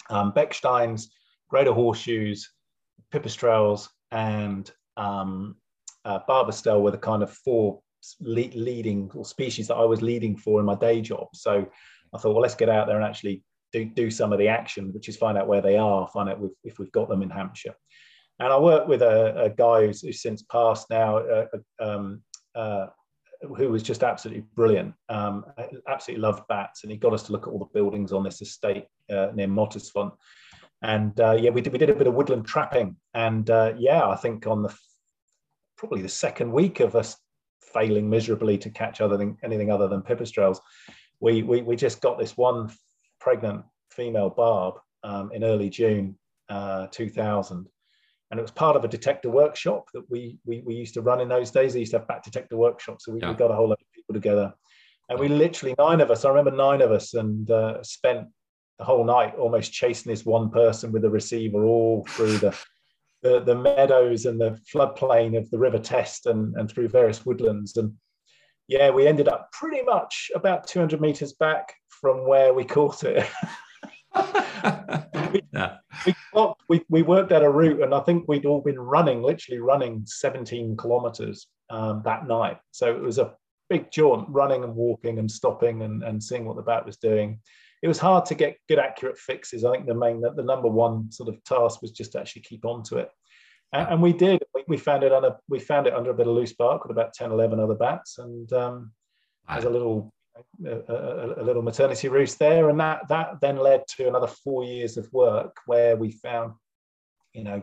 [0.09, 1.07] Um, Bechsteins,
[1.49, 2.49] greater horseshoes,
[3.13, 5.57] pipistrelles, and um,
[6.05, 7.81] uh, were the kind of four
[8.21, 11.27] leading or species that I was leading for in my day job.
[11.33, 11.67] So
[12.13, 14.93] I thought, well, let's get out there and actually do, do some of the action,
[14.93, 17.75] which is find out where they are, find out if we've got them in Hampshire.
[18.39, 21.45] And I worked with a, a guy who's, who's, since passed now, uh,
[21.79, 22.23] um,
[22.55, 22.87] uh,
[23.41, 24.93] who was just absolutely brilliant.
[25.09, 25.45] Um,
[25.87, 28.41] absolutely loved bats, and he got us to look at all the buildings on this
[28.41, 30.11] estate uh, near Mottisfont.
[30.81, 34.07] And uh, yeah, we did we did a bit of woodland trapping, and uh, yeah,
[34.07, 34.73] I think on the
[35.77, 37.17] probably the second week of us
[37.61, 40.59] failing miserably to catch other than anything other than pipistrelles,
[41.19, 42.71] we, we, we just got this one
[43.19, 46.17] pregnant female barb um, in early June
[46.49, 47.67] uh, 2000.
[48.31, 51.19] And it was part of a detector workshop that we, we, we used to run
[51.19, 51.73] in those days.
[51.73, 53.05] They used to have bat detector workshops.
[53.05, 53.31] So we, yeah.
[53.31, 54.53] we got a whole lot of people together.
[55.09, 58.27] And we literally, nine of us, I remember nine of us, and uh, spent
[58.77, 62.55] the whole night almost chasing this one person with a receiver all through the,
[63.23, 67.75] the, the meadows and the floodplain of the River Test and, and through various woodlands.
[67.77, 67.93] And
[68.69, 73.27] yeah, we ended up pretty much about 200 meters back from where we caught it.
[75.33, 75.41] we,
[76.05, 76.13] we,
[76.69, 80.03] we, we, worked out a route, and I think we'd all been running, literally running
[80.05, 82.59] 17 kilometers um, that night.
[82.69, 83.33] So it was a
[83.71, 87.39] big jaunt, running and walking and stopping and, and seeing what the bat was doing.
[87.81, 89.65] it was hard to get good accurate fixes.
[89.65, 92.65] I think the main the number one sort of task was just to actually keep
[92.65, 93.09] on to it.
[93.73, 94.41] And, and we did.
[94.53, 96.91] We, we, found it under we found it under a bit of loose bark with
[96.91, 98.91] about 10, 11 other bats, and um,
[99.47, 100.13] there's a little
[100.65, 104.63] a, a, a, little maternity roost there, and that that then led to another four
[104.63, 106.53] years of work where we found,
[107.33, 107.61] you know,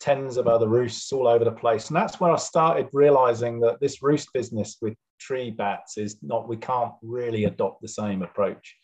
[0.00, 3.80] tens of other roosts all over the place, and that's where I started realizing that
[3.80, 8.76] this roost business with tree bats is not we can't really adopt the same approach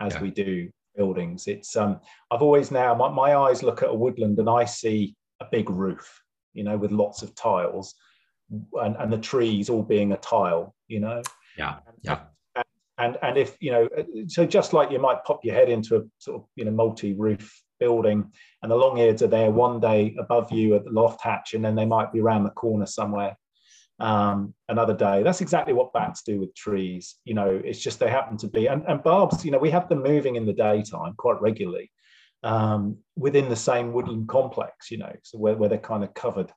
[0.00, 0.22] as yeah.
[0.22, 1.46] we do buildings.
[1.46, 2.00] It's um
[2.30, 5.70] I've always now my, my eyes look at a woodland and I see a big
[5.70, 6.20] roof,
[6.52, 7.94] you know, with lots of tiles,
[8.50, 11.22] and, and the trees all being a tile, you know.
[11.56, 12.20] Yeah, yeah.
[12.98, 13.88] and and if you know
[14.28, 17.62] so just like you might pop your head into a sort of you know multi-roof
[17.80, 18.30] building
[18.62, 21.74] and the long-eared are there one day above you at the loft hatch and then
[21.74, 23.36] they might be around the corner somewhere
[24.00, 25.22] um, another day.
[25.22, 28.66] That's exactly what bats do with trees you know it's just they happen to be
[28.66, 31.90] and, and barbs you know we have them moving in the daytime quite regularly
[32.44, 36.52] um, within the same woodland complex you know so where, where they're kind of covered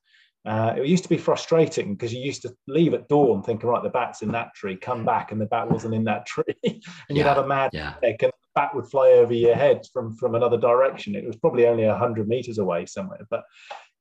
[0.48, 3.84] uh, it used to be frustrating because you used to leave at dawn thinking, right,
[3.84, 6.56] the bat's in that tree, come back, and the bat wasn't in that tree.
[6.64, 7.96] and you'd have a mad yeah.
[8.02, 11.16] and the bat would fly over your head from, from another direction.
[11.16, 13.28] It was probably only 100 meters away somewhere.
[13.30, 13.44] But,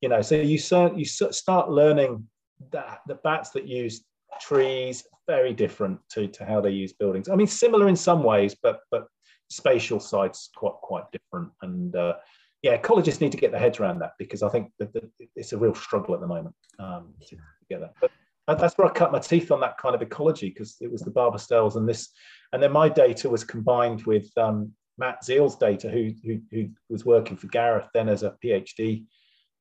[0.01, 0.61] you know, so you,
[0.97, 2.29] you start learning
[2.71, 4.05] that the bats that use
[4.41, 7.29] trees, very different to, to how they use buildings.
[7.29, 9.07] I mean, similar in some ways, but but
[9.51, 11.51] spatial sites quite quite different.
[11.63, 12.15] And uh,
[12.63, 15.05] yeah, colleges need to get their heads around that because I think that, that
[15.35, 17.37] it's a real struggle at the moment um, to,
[17.69, 17.95] get that.
[18.01, 18.11] But
[18.59, 21.11] that's where I cut my teeth on that kind of ecology because it was the
[21.11, 22.11] barber Barbastelles and this,
[22.53, 27.05] and then my data was combined with um, Matt Zeale's data, who, who, who was
[27.05, 29.05] working for Gareth then as a PhD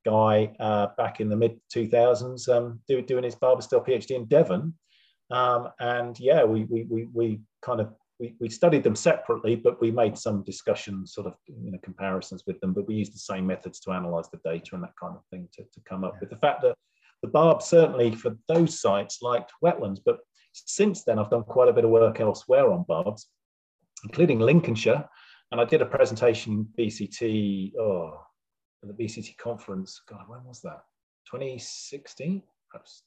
[0.06, 4.26] guy uh, back in the mid 2000s, um, do, doing his barber Barbastelle PhD in
[4.26, 4.74] Devon.
[5.32, 9.82] Um, and yeah, we, we, we, we kind of we, we studied them separately, but
[9.82, 12.74] we made some discussion sort of you know comparisons with them.
[12.74, 15.48] But we used the same methods to analyze the data and that kind of thing
[15.54, 16.20] to, to come up yeah.
[16.22, 16.76] with the fact that
[17.22, 20.00] the barb certainly for those sites liked wetlands.
[20.06, 20.20] But
[20.54, 23.28] since then, I've done quite a bit of work elsewhere on barbs,
[24.04, 25.08] including Lincolnshire.
[25.52, 28.20] And I did a presentation BCT, oh,
[28.82, 30.02] at the BCT conference.
[30.08, 30.84] God, when was that?
[31.32, 33.04] 2016, perhaps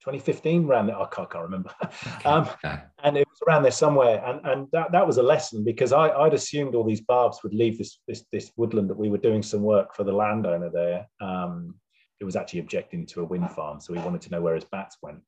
[0.00, 0.96] 2015 around there.
[0.96, 1.70] I can't, can't remember.
[1.82, 2.28] Okay.
[2.28, 2.82] Um, okay.
[3.02, 4.24] And it was around there somewhere.
[4.24, 7.54] And, and that, that was a lesson because I, I'd assumed all these barbs would
[7.54, 11.06] leave this, this, this woodland that we were doing some work for the landowner there.
[11.20, 11.74] Um,
[12.20, 13.80] it was actually objecting to a wind farm.
[13.80, 15.20] So we wanted to know where his bats went.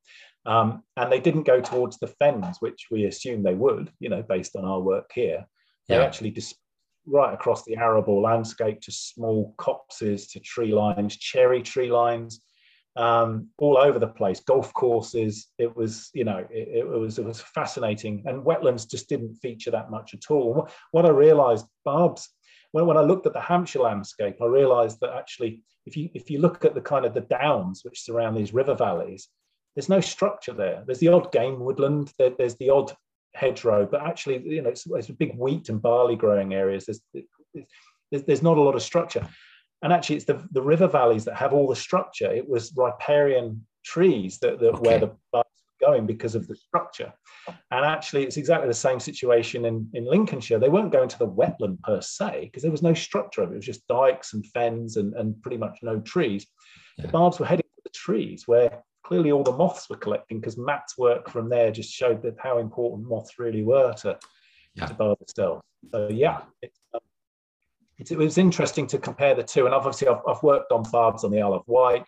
[0.45, 4.23] Um, and they didn't go towards the fens, which we assumed they would, you know,
[4.23, 5.45] based on our work here.
[5.87, 6.03] They yeah.
[6.03, 6.55] actually dis-
[7.05, 12.41] right across the arable landscape to small copses, to tree lines, cherry tree lines,
[12.99, 15.47] um, all over the place, golf courses.
[15.57, 19.71] It was, you know, it, it, was it was fascinating, and wetlands just didn't feature
[19.71, 20.67] that much at all.
[20.91, 22.27] What I realised, Barb's,
[22.73, 26.29] when, when I looked at the Hampshire landscape, I realised that actually, if you if
[26.29, 29.29] you look at the kind of the downs which surround these river valleys,
[29.75, 30.83] there's no structure there.
[30.85, 32.93] There's the odd game woodland, there, there's the odd
[33.33, 36.85] hedgerow, but actually, you know, it's, it's big wheat and barley growing areas.
[36.85, 37.01] There's,
[38.11, 39.25] there's, there's not a lot of structure
[39.81, 43.65] and actually it's the, the river valleys that have all the structure it was riparian
[43.83, 44.89] trees that, that okay.
[44.89, 45.49] where the buds
[45.81, 47.13] were going because of the structure
[47.47, 51.27] and actually it's exactly the same situation in, in lincolnshire they weren't going to the
[51.27, 54.45] wetland per se because there was no structure of it it was just dikes and
[54.47, 56.45] fens and, and pretty much no trees
[56.97, 57.05] yeah.
[57.05, 60.57] the barbs were heading to the trees where clearly all the moths were collecting because
[60.57, 64.17] matt's work from there just showed that how important moths really were to,
[64.75, 64.85] yeah.
[64.85, 65.61] to barb itself
[65.91, 66.78] so yeah it's
[67.99, 69.65] it, was interesting to compare the two.
[69.65, 72.05] And obviously, I've, I've worked on barbs on the Isle of Wight,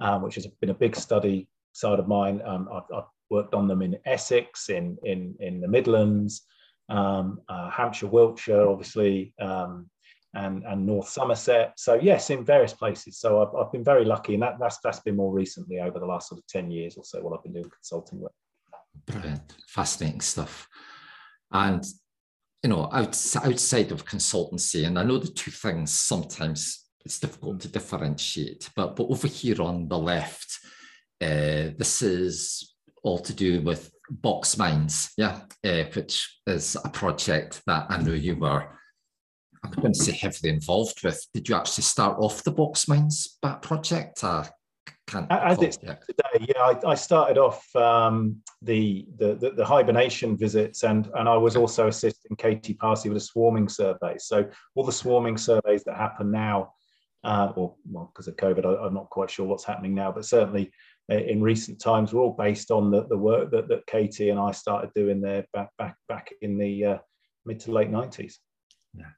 [0.00, 2.40] um, which has been a big study side of mine.
[2.44, 6.42] Um, I've, I've, worked on them in Essex, in in in the Midlands,
[6.90, 9.88] um, uh, Hampshire, Wiltshire, obviously, um,
[10.34, 11.72] and and North Somerset.
[11.76, 13.18] So yes, in various places.
[13.18, 16.06] So I've, I've been very lucky, and that, that's that's been more recently over the
[16.06, 18.32] last sort of ten years or so while I've been doing consulting work.
[19.06, 20.68] Brilliant, fascinating stuff.
[21.50, 21.82] And
[22.64, 27.68] you know, outside of consultancy, and I know the two things sometimes it's difficult to
[27.68, 30.58] differentiate, but but over here on the left,
[31.20, 37.60] uh, this is all to do with box mines, yeah, uh, which is a project
[37.66, 38.66] that I know you were.
[39.62, 41.22] I'm going to say heavily involved with.
[41.34, 44.24] Did you actually start off the box mines project?
[45.06, 46.02] Can't as it's yet.
[46.06, 51.28] today yeah I, I started off um, the, the, the the hibernation visits and and
[51.28, 55.84] I was also assisting Katie Parsons with a swarming survey so all the swarming surveys
[55.84, 56.72] that happen now
[57.22, 60.24] uh, or well because of COVID I, am not quite sure what's happening now but
[60.24, 60.72] certainly
[61.12, 64.40] uh, in recent times were all based on the, the work that, that Katie and
[64.40, 66.98] I started doing there back back back in the uh,
[67.44, 68.36] mid to late 90s.
[68.96, 69.10] Yeah.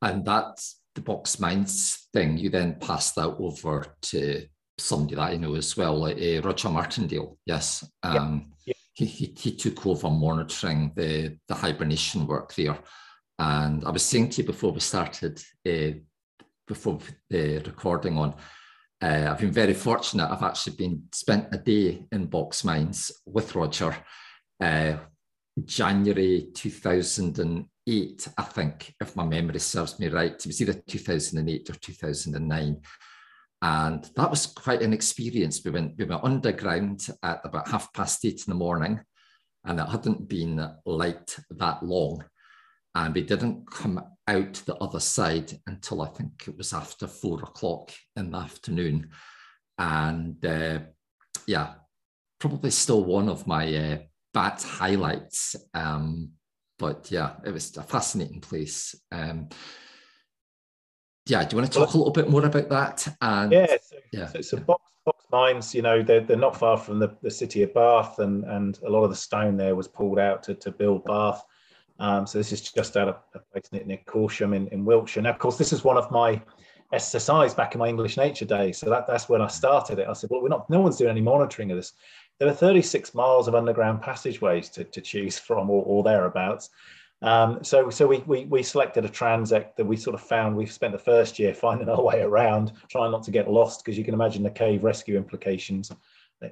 [0.00, 2.38] And that's the box mines thing.
[2.38, 4.46] You then pass that over to
[4.78, 7.38] somebody that I know as well, like uh, Roger Martindale.
[7.46, 7.84] Yes.
[8.02, 8.52] Um.
[8.94, 12.78] He, he, he took over monitoring the, the hibernation work there.
[13.38, 15.98] And I was saying to you before we started, uh,
[16.68, 16.98] before
[17.30, 18.34] the recording on,
[19.02, 20.30] uh, I've been very fortunate.
[20.30, 23.96] I've actually been spent a day in box mines with Roger,
[24.60, 24.96] uh,
[25.64, 30.32] January 2008, I think, if my memory serves me right.
[30.32, 32.80] It was either 2008 or 2009.
[33.62, 35.62] And that was quite an experience.
[35.64, 39.00] We went, we went underground at about half past eight in the morning,
[39.64, 42.24] and it hadn't been light that long.
[42.96, 47.38] And we didn't come out the other side until I think it was after four
[47.40, 49.10] o'clock in the afternoon.
[49.78, 50.80] And uh,
[51.46, 51.74] yeah,
[52.40, 53.98] probably still one of my uh,
[54.34, 55.54] bat highlights.
[55.72, 56.32] Um,
[56.78, 58.96] but yeah, it was a fascinating place.
[59.12, 59.48] Um,
[61.26, 63.16] yeah, do you want to talk a little bit more about that?
[63.20, 64.26] And yeah, so, yeah.
[64.26, 67.62] so, so box, box mines, you know, they're, they're not far from the, the city
[67.62, 70.70] of Bath, and, and a lot of the stone there was pulled out to, to
[70.70, 71.44] build Bath.
[71.98, 75.22] Um, so this is just out of a place near Corsham in, in Wiltshire.
[75.22, 76.42] Now, of course, this is one of my
[76.92, 78.78] SSIs back in my English nature days.
[78.78, 80.08] So that, that's when I started it.
[80.08, 81.92] I said, well, we're not, no one's doing any monitoring of this.
[82.38, 86.70] There are 36 miles of underground passageways to, to choose from or, or thereabouts.
[87.22, 90.56] Um, so so we, we, we selected a transect that we sort of found.
[90.56, 93.96] We spent the first year finding our way around, trying not to get lost, because
[93.96, 95.92] you can imagine the cave rescue implications.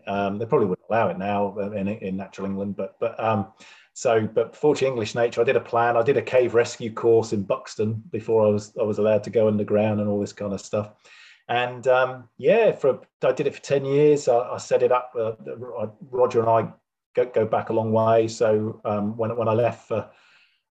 [0.07, 3.49] Um, they probably wouldn't allow it now in, in natural England, but but um,
[3.93, 5.97] so, but fortunately, English nature, I did a plan.
[5.97, 9.31] I did a cave rescue course in Buxton before I was I was allowed to
[9.31, 10.93] go underground and all this kind of stuff.
[11.49, 14.29] And um, yeah, for I did it for ten years.
[14.29, 15.12] I, I set it up.
[15.18, 15.33] Uh,
[16.11, 16.73] Roger and I
[17.14, 18.29] go, go back a long way.
[18.29, 20.09] So um, when when I left for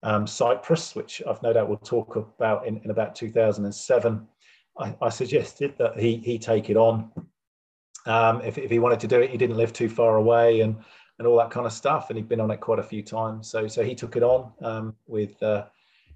[0.06, 4.28] um, Cyprus, which I've no doubt we'll talk about in, in about 2007,
[4.78, 7.12] I, I suggested that he he take it on.
[8.06, 10.78] Um, if, if he wanted to do it, he didn't live too far away, and
[11.18, 12.10] and all that kind of stuff.
[12.10, 13.50] And he'd been on it quite a few times.
[13.50, 15.66] So so he took it on um, with uh,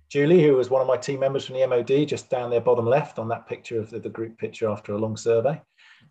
[0.08, 2.86] Julie, who was one of my team members from the MOD, just down there bottom
[2.86, 5.60] left on that picture of the, the group picture after a long survey.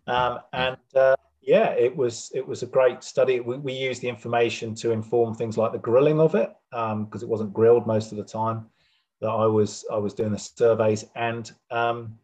[0.05, 3.39] Um, and uh, yeah, it was it was a great study.
[3.39, 7.09] We, we used the information to inform things like the grilling of it because um,
[7.21, 8.65] it wasn't grilled most of the time
[9.21, 12.17] that I was I was doing the surveys and um,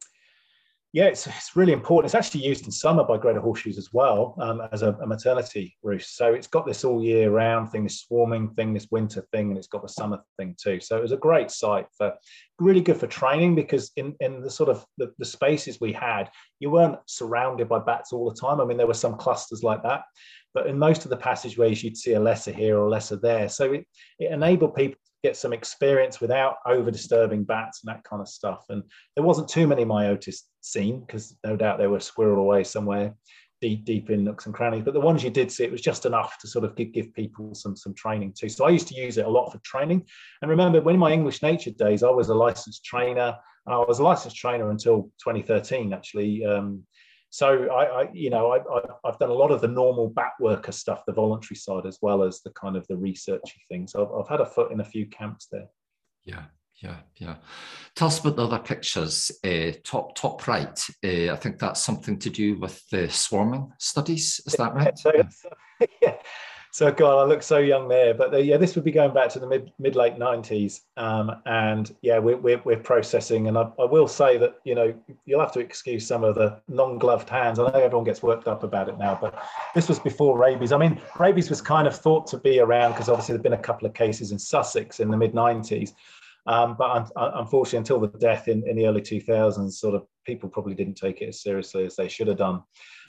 [0.95, 2.05] yeah, it's, it's really important.
[2.05, 5.75] It's actually used in summer by greater horseshoes as well um, as a, a, maternity
[5.83, 6.15] roost.
[6.15, 9.57] So it's got this all year round thing, this swarming thing, this winter thing, and
[9.57, 10.79] it's got the summer thing too.
[10.79, 12.13] So it was a great site for
[12.59, 16.29] really good for training because in, in the sort of the, the spaces we had,
[16.61, 18.61] you weren't surrounded by bats all the time.
[18.61, 20.03] I mean, there were some clusters like that,
[20.53, 23.49] but in most of the passageways, you'd see a lesser here or a lesser there.
[23.49, 23.85] So it,
[24.17, 28.29] it enabled people to get some experience without over disturbing bats and that kind of
[28.29, 28.63] stuff.
[28.69, 28.81] And
[29.17, 33.15] there wasn't too many myotis seen because no doubt they were squirreled away somewhere
[33.61, 34.83] deep, deep in nooks and crannies.
[34.83, 37.13] But the ones you did see, it was just enough to sort of give, give
[37.13, 38.49] people some, some training too.
[38.49, 40.05] So I used to use it a lot for training.
[40.41, 43.35] And remember, when in my English nature days, I was a licensed trainer.
[43.65, 46.45] And I was a licensed trainer until 2013, actually.
[46.45, 46.83] Um,
[47.29, 48.59] so I, I you know, I,
[49.09, 52.23] have done a lot of the normal bat worker stuff, the voluntary side, as well
[52.23, 53.93] as the kind of the researchy things.
[53.93, 55.67] So I've, I've had a foot in a few camps there.
[56.23, 56.43] Yeah,
[56.81, 57.35] yeah, yeah.
[57.95, 59.31] Tell us about the other pictures.
[59.43, 60.79] Uh, top, top right.
[61.03, 64.41] Uh, I think that's something to do with the swarming studies.
[64.45, 64.97] Is that right?
[64.97, 65.11] So,
[66.01, 66.15] yeah.
[66.75, 69.29] So God, I look so young there, but the, yeah, this would be going back
[69.29, 73.69] to the mid mid late nineties, um, and yeah, we're, we're, we're processing, and I,
[73.79, 77.29] I, will say that you know you'll have to excuse some of the non gloved
[77.29, 77.59] hands.
[77.59, 79.41] I know everyone gets worked up about it now, but
[79.73, 80.73] this was before rabies.
[80.73, 83.57] I mean, rabies was kind of thought to be around because obviously there'd been a
[83.57, 85.93] couple of cases in Sussex in the mid nineties,
[86.47, 90.75] um, but unfortunately, until the death in, in the early 2000s, sort of people probably
[90.75, 92.61] didn't take it as seriously as they should have done.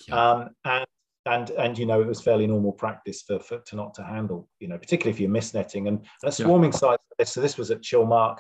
[0.09, 0.15] Yeah.
[0.15, 0.87] Um, and
[1.27, 4.49] and and you know it was fairly normal practice for, for to not to handle
[4.61, 6.79] you know particularly if you're mist netting and, and a swarming yeah.
[6.79, 8.39] site so this was at Chilmark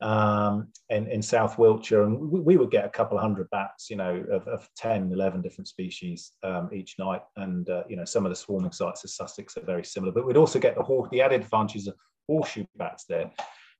[0.00, 3.88] um, in, in South Wiltshire and we, we, would get a couple of hundred bats
[3.90, 8.04] you know of, of 10 11 different species um, each night and uh, you know
[8.04, 11.08] some of the swarming sites of Sussex are very similar but we'd also get the
[11.12, 11.94] the added advantages of
[12.26, 13.30] horseshoe bats there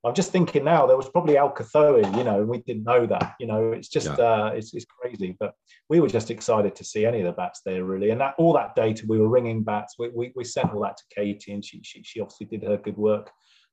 [0.04, 3.34] I'm just thinking now there was probably Alcathoe, you know, and we didn't know that.
[3.40, 4.24] You know, it's just yeah.
[4.24, 5.34] uh, it's, it's crazy.
[5.40, 5.54] But
[5.88, 8.10] we were just excited to see any of the bats there, really.
[8.10, 9.94] And that all that data, we were ringing bats.
[9.98, 12.76] We, we, we sent all that to Katie, and she, she she obviously did her
[12.76, 13.30] good work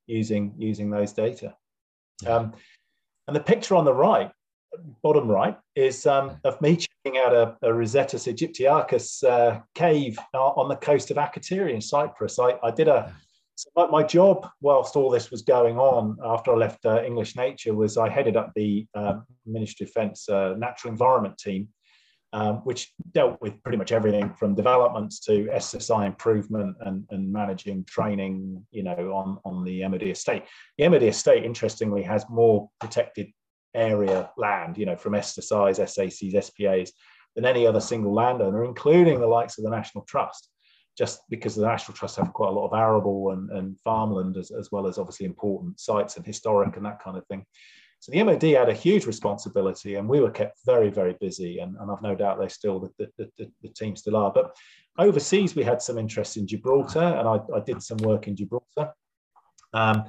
[0.08, 1.54] using using those data.
[2.24, 2.36] Yeah.
[2.36, 2.54] Um,
[3.28, 4.32] and the picture on the right,
[5.04, 10.70] bottom right, is um, of me checking out a, a Rousettus aegyptiacus uh, cave on
[10.70, 12.40] the coast of Akrotiri in Cyprus.
[12.40, 13.14] I, I did a
[13.62, 17.76] So my, job, whilst all this was going on, after I left uh, English Nature,
[17.76, 21.68] was I headed up the um, Ministry of Defence uh, Natural Environment team,
[22.34, 27.86] um, which dealt with pretty much everything from developments to SSI improvement and, and managing
[27.86, 30.44] training, you know, on, on the MOD estate.
[30.80, 33.28] The MOD estate, interestingly, has more protected
[33.76, 36.94] area land, you know, from SSIs, SACs, SPAs,
[37.36, 40.50] than any other single landowner, including the likes of the National Trust
[41.02, 44.52] just because the National Trust have quite a lot of arable and, and farmland as,
[44.52, 47.44] as well as obviously important sites and historic and that kind of thing.
[48.02, 51.58] So the MOD had a huge responsibility and we were kept very, very busy.
[51.58, 54.32] And, and I've no doubt they still, the, the, the, the, team still are.
[54.32, 54.56] But
[55.00, 58.94] overseas, we had some interest in Gibraltar and I, I did some work in Gibraltar.
[59.74, 60.04] Um,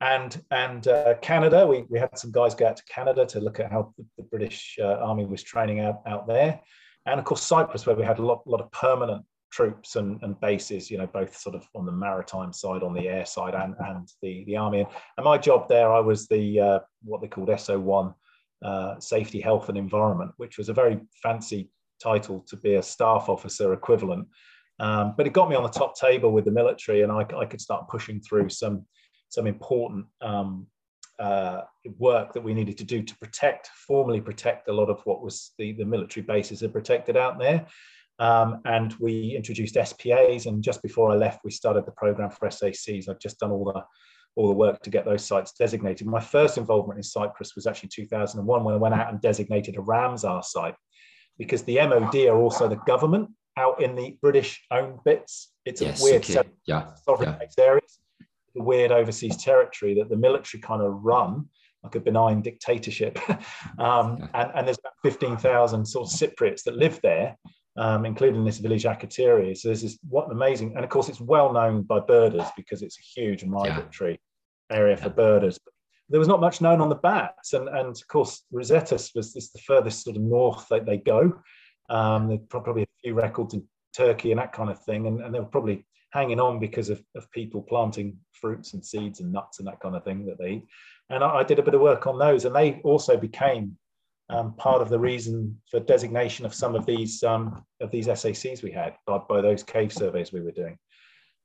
[0.00, 3.60] and and uh, Canada, we, we had some guys go out to Canada to look
[3.60, 6.58] at how the, British uh, Army was training out, out there.
[7.04, 10.38] And of course, Cyprus, where we had a lot, lot of permanent troops and, and
[10.40, 13.74] bases, you know, both sort of on the maritime side, on the air side, and,
[13.80, 14.86] and the, the army.
[15.16, 18.14] And my job there, I was the uh, what they called SO1,
[18.64, 21.70] uh, Safety, Health, and Environment, which was a very fancy
[22.02, 24.28] title to be a staff officer equivalent.
[24.80, 27.44] Um, but it got me on the top table with the military, and I, I
[27.44, 28.86] could start pushing through some
[29.30, 30.66] some important um,
[31.18, 31.62] uh,
[31.98, 35.52] work that we needed to do to protect, formally protect a lot of what was
[35.58, 37.66] the, the military bases are protected out there.
[38.18, 40.46] Um, and we introduced SPAs.
[40.46, 43.08] And just before I left, we started the program for SACs.
[43.08, 43.82] I've just done all the
[44.34, 46.06] all the work to get those sites designated.
[46.06, 49.80] My first involvement in Cyprus was actually 2001 when I went out and designated a
[49.80, 50.76] Ramsar site,
[51.38, 55.52] because the MOD are also the government out in the British owned bits.
[55.64, 56.48] It's yes, a weird okay.
[56.66, 57.64] yeah, sovereign yeah.
[57.64, 57.98] areas,
[58.56, 61.48] a weird overseas territory that the military kind of run
[61.82, 63.18] like a benign dictatorship.
[63.78, 67.36] um, and, and, there's about 15,000 sort of Cypriots that live there
[67.78, 69.56] um, including this village Akrotiri.
[69.56, 72.98] So this is what amazing, and of course it's well known by birders because it's
[72.98, 74.20] a huge migratory
[74.70, 74.76] yeah.
[74.76, 75.58] area for birders.
[76.08, 79.50] There was not much known on the bats, and, and of course Rousettus was this
[79.50, 81.40] the furthest sort of north that they go.
[81.88, 83.64] Um, there's probably a few records in
[83.94, 87.00] Turkey and that kind of thing, and, and they were probably hanging on because of,
[87.14, 90.50] of people planting fruits and seeds and nuts and that kind of thing that they
[90.52, 90.64] eat.
[91.10, 93.76] And I, I did a bit of work on those, and they also became
[94.30, 98.62] um, part of the reason for designation of some of these um, of these SACs
[98.62, 100.76] we had by, by, those cave surveys we were doing.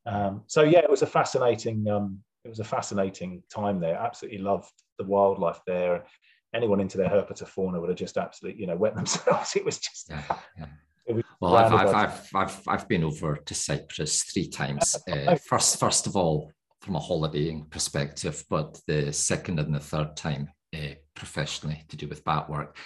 [0.06, 3.96] Um, so yeah, it was a fascinating um, it was a fascinating time there.
[3.96, 6.06] Absolutely loved the wildlife there.
[6.54, 9.56] Anyone into their herpetofauna would have just absolutely you know wet themselves.
[9.56, 10.10] It was just.
[10.10, 10.24] Yeah,
[10.58, 10.66] yeah.
[11.08, 14.98] Was well, I've, I've, I've, I've, I've been over to Cyprus three times.
[15.12, 16.50] Uh, first, first of all,
[16.82, 22.08] from a holidaying perspective, but the second and the third time uh, professionally to do
[22.08, 22.78] with bat work.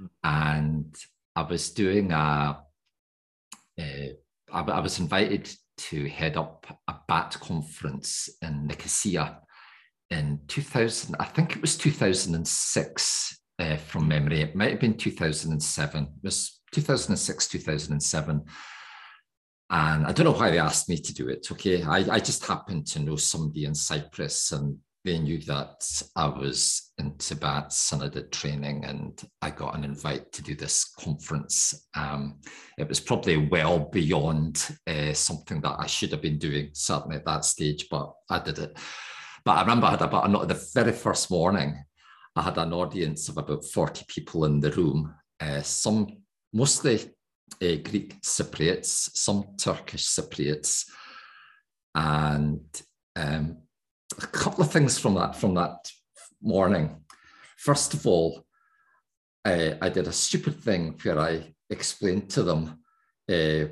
[0.00, 0.08] Mm.
[0.22, 0.94] And
[1.36, 2.58] I was doing a,
[3.78, 3.82] uh,
[4.52, 9.40] I, I was invited to head up a bat conference in Nicosia
[10.10, 14.42] in 2000, I think it was 2006 uh, from memory.
[14.42, 16.02] It might have been 2007.
[16.02, 18.42] It was 2006, 2007.
[19.70, 21.46] And I don't know why they asked me to do it.
[21.50, 21.82] Okay.
[21.82, 26.92] I, I just happened to know somebody in Cyprus and they knew that I was
[26.98, 31.88] into bats and I did training and I got an invite to do this conference.
[31.94, 32.40] Um,
[32.78, 37.26] it was probably well beyond uh, something that I should have been doing, certainly at
[37.26, 38.78] that stage, but I did it.
[39.44, 41.84] But I remember I had about not the very first morning,
[42.34, 46.06] I had an audience of about 40 people in the room, uh, some
[46.52, 47.00] mostly
[47.62, 50.86] uh, Greek Cypriots, some Turkish Cypriots,
[51.94, 52.60] and
[53.16, 53.58] um,
[54.22, 55.90] a couple of things from that from that
[56.42, 56.96] morning.
[57.56, 58.44] First of all,
[59.44, 62.78] uh, I did a stupid thing where I explained to them
[63.30, 63.66] uh,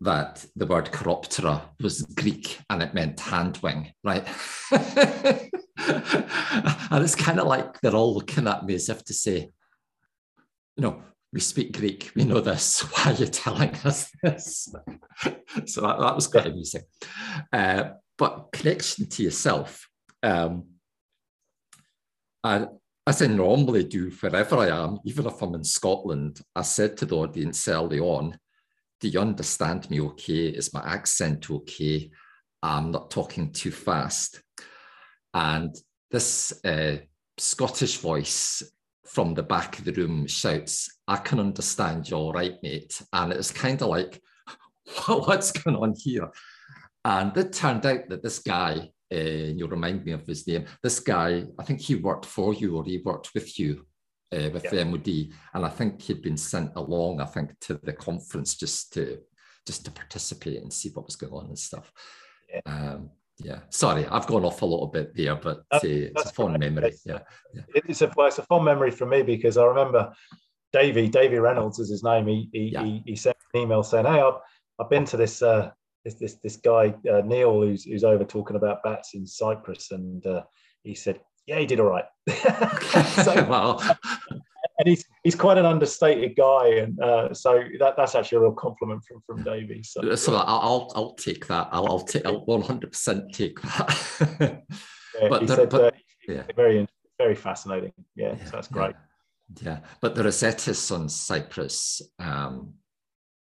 [0.00, 4.26] that the word chiroptera was Greek and it meant hand wing, right?
[4.70, 5.50] and
[7.04, 9.50] it's kind of like they're all looking at me as if to say,
[10.76, 11.02] you know,
[11.32, 12.80] we speak Greek, we know this.
[12.92, 14.68] Why are you telling us this?
[15.66, 16.82] so that, that was quite amusing.
[17.52, 19.88] Uh, but connection to yourself.
[20.22, 20.64] Um,
[22.42, 22.68] and
[23.06, 27.06] as I normally do wherever I am, even if I'm in Scotland, I said to
[27.06, 28.38] the audience early on,
[29.00, 30.48] do you understand me okay?
[30.48, 32.10] Is my accent okay?
[32.62, 34.42] I'm not talking too fast.
[35.34, 35.74] And
[36.10, 36.96] this uh,
[37.38, 38.62] Scottish voice
[39.04, 43.00] from the back of the room shouts, I can understand you all right, mate.
[43.12, 44.20] And it's kind of like,
[45.06, 46.30] what's going on here?
[47.06, 50.98] And it turned out that this guy, uh, you'll remind me of his name, this
[50.98, 53.86] guy, I think he worked for you or he worked with you
[54.34, 54.70] uh, with yeah.
[54.70, 55.08] the MOD.
[55.54, 59.20] And I think he'd been sent along, I think, to the conference just to
[59.66, 61.92] just to participate and see what was going on and stuff.
[62.48, 62.60] Yeah.
[62.66, 63.60] Um, yeah.
[63.70, 66.94] Sorry, I've gone off a little bit there, but uh, it's a fond memory.
[67.04, 67.20] Yeah,
[67.54, 67.62] yeah.
[67.74, 70.12] It's a well, it's a fond memory for me because I remember
[70.72, 72.26] Davy Davy Reynolds is his name.
[72.26, 72.82] He he, yeah.
[72.82, 74.40] he, he, sent an email saying, "Hey, I've,
[74.80, 75.70] I've been to this uh,
[76.06, 80.24] this this this guy uh, Neil who's who's over talking about bats in Cyprus, and
[80.24, 80.44] uh,
[80.84, 82.04] he said, yeah, he did all right.
[83.24, 83.82] so, well,
[84.30, 88.52] and he's he's quite an understated guy, and uh, so that, that's actually a real
[88.52, 89.82] compliment from from Davey.
[89.82, 91.68] So, so I'll I'll take that.
[91.72, 94.62] I'll I'll take I'll one hundred percent take that.
[95.20, 95.90] yeah, but, there, said, but uh,
[96.28, 96.86] yeah, very
[97.18, 97.92] very fascinating.
[98.14, 98.94] Yeah, so that's great.
[99.60, 99.70] Yeah.
[99.70, 99.78] yeah.
[100.00, 102.00] but the Rousettus on Cyprus.
[102.20, 102.74] Um,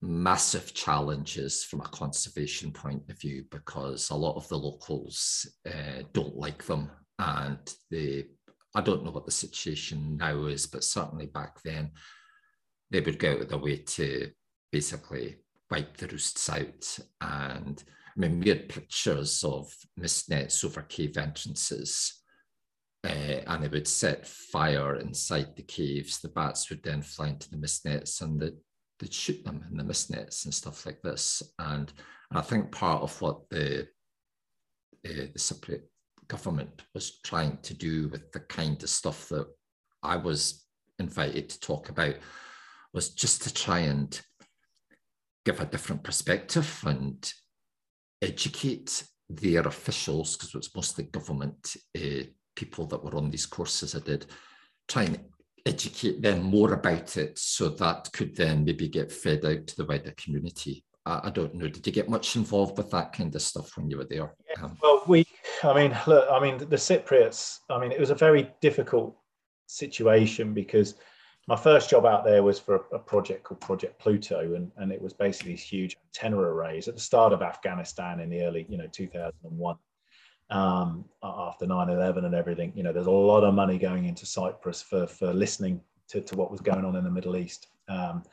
[0.02, 6.04] massive challenges from a conservation point of view because a lot of the locals uh,
[6.14, 6.90] don't like them
[7.20, 8.26] and they
[8.76, 11.92] I don't know what the situation now is, but certainly back then
[12.92, 14.32] they would go out of their way to
[14.72, 15.38] basically
[15.72, 17.00] wipe the roosts out.
[17.22, 17.84] And
[18.16, 22.22] I mean, we had pictures of mist nets over cave entrances.
[23.04, 26.20] Uh, and they would set fire inside the caves.
[26.20, 28.58] The bats would then fly into the mist nets and they'd,
[29.00, 31.42] they'd shoot them in the mist nets and stuff like this.
[31.58, 31.92] And,
[32.30, 33.88] and I think part of what the
[35.06, 35.84] uh, the Cypriot
[36.28, 39.48] government was trying to do with the kind of stuff that
[40.04, 40.66] I was
[41.00, 42.16] invited to talk about
[42.94, 44.20] was just to try and
[45.46, 47.34] give a different perspective and
[48.22, 52.24] educate their officials, because it was mostly government uh,
[52.56, 54.26] people that were on these courses I did,
[54.88, 55.20] try and
[55.70, 59.86] educate them more about it so that could then maybe get fed out to the
[59.86, 60.84] wider community.
[61.06, 61.68] I, I don't know.
[61.68, 64.34] Did you get much involved with that kind of stuff when you were there?
[64.50, 65.26] Yeah, um, well, we,
[65.64, 69.16] I mean, look, I mean, the Cypriots, I mean, it was a very difficult
[69.68, 70.96] situation because
[71.48, 74.92] my first job out there was for a, a project called Project Pluto, and, and
[74.92, 78.66] it was basically these huge antenna arrays at the start of Afghanistan in the early,
[78.70, 79.76] you know, 2001.
[80.52, 84.82] Um, after 9-11 and everything, you know, there's a lot of money going into Cyprus
[84.82, 87.68] for, for listening to, to what was going on in the Middle East.
[87.88, 88.24] Um,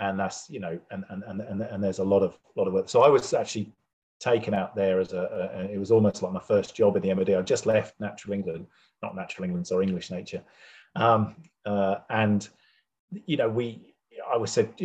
[0.00, 2.88] and that's you know and and and and, there's a lot of lot of work
[2.88, 3.72] so i was actually
[4.20, 7.12] taken out there as a, a, it was almost like my first job in the
[7.12, 7.30] MOD.
[7.30, 8.66] I just left Natural England,
[9.02, 10.42] not Natural England, or English Nature,
[10.96, 12.48] um, uh, and
[13.26, 13.94] you know we
[14.32, 14.72] I was said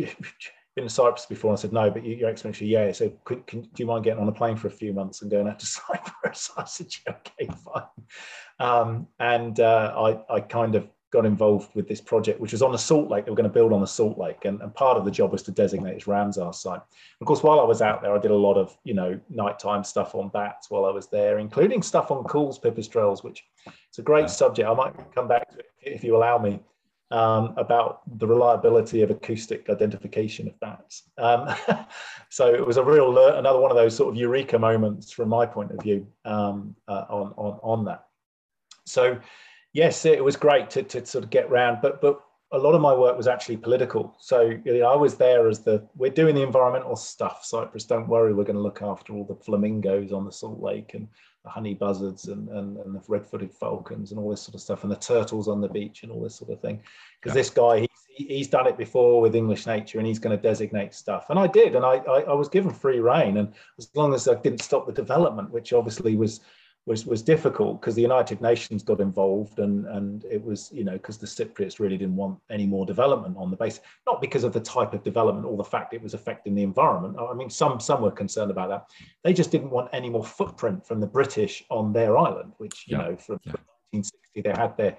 [0.80, 1.52] been to Cyprus before.
[1.52, 2.90] I said no, but you, Your Excellency, yeah.
[2.92, 5.30] So could, can, do you mind getting on a plane for a few months and
[5.30, 6.50] going out to Cyprus?
[6.56, 7.84] I said yeah, okay, fine.
[8.58, 12.70] Um, and uh, I I kind of got involved with this project, which was on
[12.70, 13.24] the Salt Lake.
[13.24, 15.32] They were going to build on the Salt Lake, and, and part of the job
[15.32, 16.80] was to designate its Ramsar site.
[17.20, 19.84] Of course, while I was out there, I did a lot of you know nighttime
[19.84, 23.44] stuff on bats while I was there, including stuff on Kuhl's pipistrelles, which
[23.88, 24.26] it's a great yeah.
[24.26, 24.68] subject.
[24.68, 26.60] I might come back to it if you allow me.
[27.12, 31.10] Um, about the reliability of acoustic identification of bats.
[31.18, 31.52] Um,
[32.28, 35.44] so it was a real another one of those sort of eureka moments from my
[35.44, 38.04] point of view um, uh, on, on on that.
[38.84, 39.18] So
[39.72, 42.20] yes, it was great to, to sort of get round, but but
[42.52, 44.14] a lot of my work was actually political.
[44.18, 47.44] So you know, I was there as the we're doing the environmental stuff.
[47.44, 50.94] Cyprus, don't worry, we're going to look after all the flamingos on the Salt Lake
[50.94, 51.08] and
[51.44, 54.82] the honey buzzards and, and, and the red-footed falcons and all this sort of stuff
[54.82, 56.82] and the turtles on the beach and all this sort of thing.
[57.20, 57.40] Because yeah.
[57.40, 60.94] this guy, he's, he's done it before with English nature and he's going to designate
[60.94, 61.30] stuff.
[61.30, 63.38] And I did, and I, I, I was given free reign.
[63.38, 66.40] And as long as I didn't stop the development, which obviously was
[66.86, 70.92] was was difficult because the United Nations got involved and and it was you know
[70.92, 74.52] because the Cypriots really didn't want any more development on the base not because of
[74.52, 77.80] the type of development or the fact it was affecting the environment I mean some
[77.80, 78.86] some were concerned about that
[79.24, 82.96] they just didn't want any more footprint from the British on their island which you
[82.96, 83.02] yeah.
[83.02, 83.52] know from, yeah.
[83.92, 84.96] 1960 they had their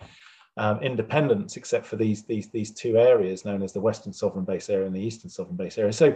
[0.57, 4.69] um, independence except for these these these two areas known as the Western Sovereign Base
[4.69, 6.15] Area and the Eastern Sovereign Base Area so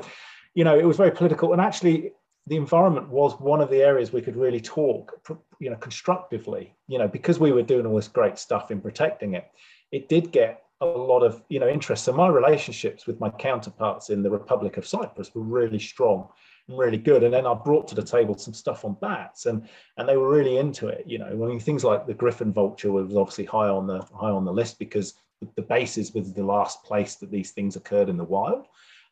[0.53, 2.11] you know it was very political and actually
[2.47, 5.19] the environment was one of the areas we could really talk,
[5.59, 6.75] you know, constructively.
[6.87, 9.49] You know, because we were doing all this great stuff in protecting it,
[9.91, 12.03] it did get a lot of you know interest.
[12.03, 16.27] So my relationships with my counterparts in the Republic of Cyprus were really strong
[16.67, 17.23] and really good.
[17.23, 19.67] And then I brought to the table some stuff on bats, and
[19.97, 21.03] and they were really into it.
[21.07, 24.31] You know, I mean things like the griffin vulture was obviously high on the high
[24.31, 25.15] on the list because
[25.55, 28.67] the bases was the last place that these things occurred in the wild.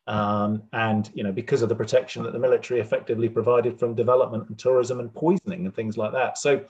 [0.06, 4.48] Um, and you know because of the protection that the military effectively provided from development
[4.48, 6.36] and tourism and poisoning and things like that.
[6.36, 6.64] So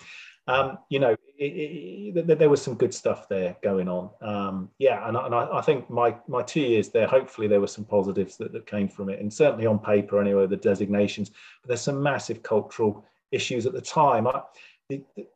[0.47, 4.11] um, you know it, it, there was some good stuff there going on.
[4.20, 7.66] Um, yeah and, and I, I, think my my two years there hopefully there were
[7.66, 9.20] some positives that, that came from it.
[9.20, 13.80] And certainly on paper anyway the designations but there's some massive cultural issues at the
[13.80, 14.28] time.
[14.28, 14.43] I,
[14.89, 15.26] the, the,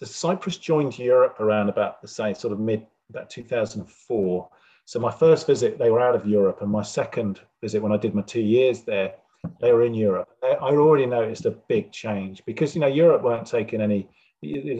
[0.00, 4.48] the cyprus joined europe around about the same sort of mid about 2004
[4.92, 7.96] so my first visit, they were out of Europe, and my second visit, when I
[7.96, 9.14] did my two years there,
[9.58, 10.28] they were in Europe.
[10.42, 14.06] I already noticed a big change because you know Europe weren't taking any.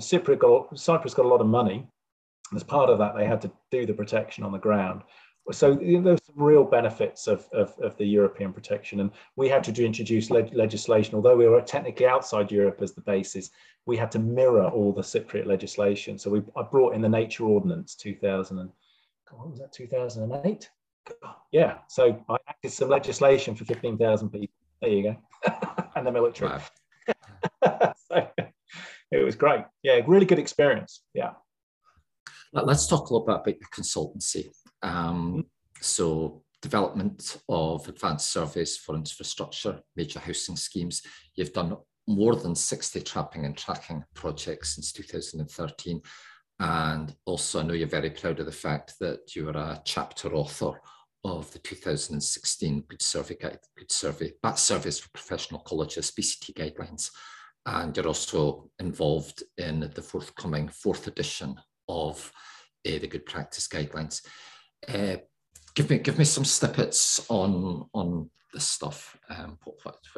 [0.01, 1.89] Cyprus got Cyprus got a lot of money.
[2.55, 5.01] As part of that, they had to do the protection on the ground.
[5.51, 9.85] So there's some real benefits of, of, of, the European protection, and we had to
[9.85, 11.15] introduce leg- legislation.
[11.15, 13.49] Although we were technically outside Europe as the basis,
[13.87, 16.19] we had to mirror all the Cypriot legislation.
[16.19, 18.71] So we I brought in the Nature Ordinance 2000 and
[19.37, 20.71] what was that 2008?
[21.51, 24.49] Yeah, so I acted some legislation for 15,000 people.
[24.81, 25.17] There you go,
[25.97, 26.61] and the military.
[27.65, 28.29] so
[29.11, 29.65] it was great.
[29.83, 31.03] Yeah, really good experience.
[31.15, 31.33] Yeah.
[32.53, 34.49] Let's talk a little bit about your consultancy.
[34.83, 35.41] Um, mm-hmm.
[35.81, 41.03] so development of advanced surveys for infrastructure, major housing schemes.
[41.35, 41.77] You've done
[42.07, 46.01] more than 60 trapping and tracking projects since 2013.
[46.63, 50.33] And also, I know you're very proud of the fact that you are a chapter
[50.33, 50.81] author
[51.25, 57.11] of the 2016 Good Survey Guide, Good Survey, Bat Surveys for Professional Ecologists, BCT guidelines.
[57.67, 61.57] And you're also involved in the forthcoming fourth edition
[61.89, 62.31] of
[62.87, 64.25] uh, the Good Practice Guidelines.
[64.89, 65.17] Uh,
[65.75, 69.17] give me give me some snippets on on this stuff.
[69.31, 69.59] Um?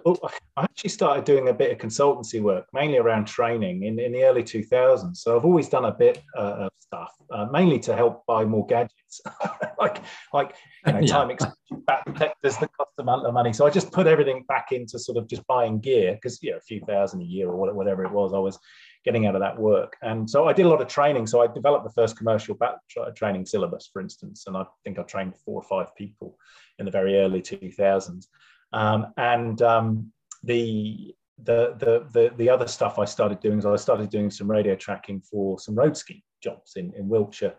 [0.04, 0.18] Well,
[0.56, 4.24] I actually started doing a bit of consultancy work, mainly around training in, in the
[4.24, 5.18] early 2000s.
[5.18, 8.66] So I've always done a bit uh, of stuff, uh, mainly to help buy more
[8.66, 9.20] gadgets,
[9.78, 10.02] like
[10.32, 10.54] like
[10.86, 11.06] you know, yeah.
[11.06, 13.52] time extension bat detectors that cost a lot of money.
[13.52, 16.56] So I just put everything back into sort of just buying gear because you know
[16.56, 18.34] a few thousand a year or whatever it was.
[18.34, 18.58] I was
[19.04, 19.96] getting out of that work.
[20.02, 21.26] And so I did a lot of training.
[21.26, 22.78] So I developed the first commercial bat
[23.14, 26.38] training syllabus, for instance, and I think I trained four or five people
[26.78, 28.26] in the very early 2000s.
[28.72, 33.76] Um, and um, the, the, the, the, the other stuff I started doing is I
[33.76, 37.54] started doing some radio tracking for some road ski jobs in, in Wiltshire.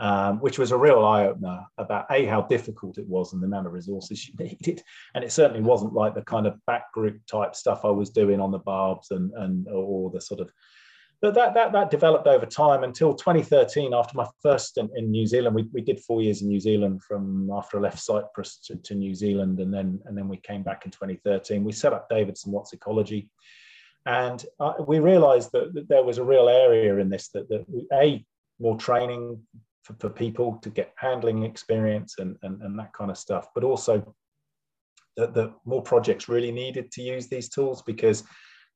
[0.00, 3.46] Um, which was a real eye opener about a how difficult it was and the
[3.46, 4.82] amount of resources you needed,
[5.14, 8.40] and it certainly wasn't like the kind of back group type stuff I was doing
[8.40, 10.50] on the barbs and and or the sort of
[11.24, 15.26] but that, that, that developed over time until 2013 after my first stint in New
[15.26, 15.56] Zealand.
[15.56, 18.94] We, we did four years in New Zealand from after I left Cyprus to, to
[18.94, 21.64] New Zealand and then, and then we came back in 2013.
[21.64, 23.30] We set up Davidson Watts Ecology
[24.04, 27.64] and uh, we realized that, that, there was a real area in this that, that
[27.70, 28.22] we, a
[28.60, 29.40] more training
[29.82, 33.64] for, for people to get handling experience and, and, and that kind of stuff, but
[33.64, 34.14] also
[35.16, 38.24] that, that more projects really needed to use these tools because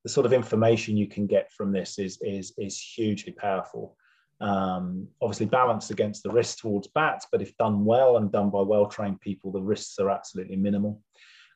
[0.03, 3.95] the sort of information you can get from this is is is hugely powerful.
[4.41, 8.61] Um, obviously balanced against the risks towards bats, but if done well and done by
[8.61, 11.01] well-trained people, the risks are absolutely minimal.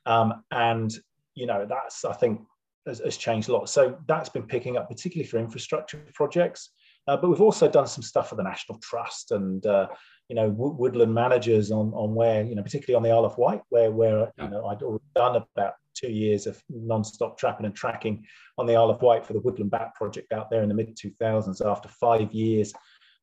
[0.05, 0.93] Um, and
[1.35, 2.41] you know that's I think
[2.85, 3.69] has, has, changed a lot.
[3.69, 6.71] So that's been picking up, particularly for infrastructure projects.
[7.07, 9.87] Uh, but we've also done some stuff for the National Trust and uh,
[10.29, 13.61] you know woodland managers on on where you know particularly on the Isle of Wight
[13.69, 18.25] where where you know I'd already done about two years of non-stop trapping and tracking
[18.57, 20.95] on the Isle of Wight for the Woodland Bat project out there in the mid
[20.95, 21.65] 2000s.
[21.65, 22.73] After five years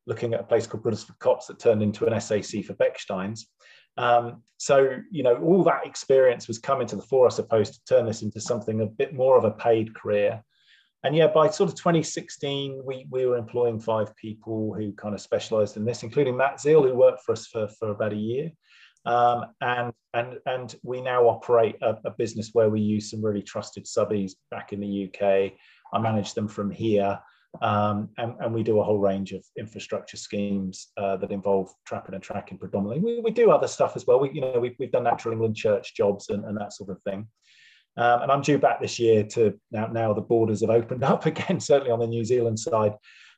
[0.07, 3.43] looking at a place called Briddlesford Copse that turned into an SAC for Bechsteins.
[3.97, 7.85] Um, so, you know, all that experience was coming to the fore, I suppose, to
[7.85, 10.43] turn this into something a bit more of a paid career.
[11.03, 15.21] And yeah, by sort of 2016, we, we were employing five people who kind of
[15.21, 18.51] specialized in this, including Matt Zeale, who worked for us for, for about a year.
[19.07, 23.41] Um, and and and we now operate a, a, business where we use some really
[23.41, 25.53] trusted subbies back in the UK.
[25.95, 27.19] I manage them from here,
[27.63, 32.15] um, and, and, we do a whole range of infrastructure schemes uh, that involve trapping
[32.15, 33.01] and tracking predominantly.
[33.03, 34.21] We, we do other stuff as well.
[34.21, 37.01] We you know we, we've done Natural England Church jobs and, and that sort of
[37.03, 37.27] thing.
[38.01, 39.87] Um, and I'm due back this year to now.
[39.87, 42.95] Now the borders have opened up again, certainly on the New Zealand side,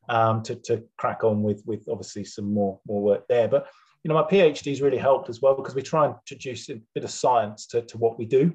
[0.08, 3.48] um, to, to crack on with with obviously some more more work there.
[3.48, 3.66] But
[4.04, 7.04] you know, my PhD's really helped as well because we try and introduce a bit
[7.04, 8.52] of science to, to what we do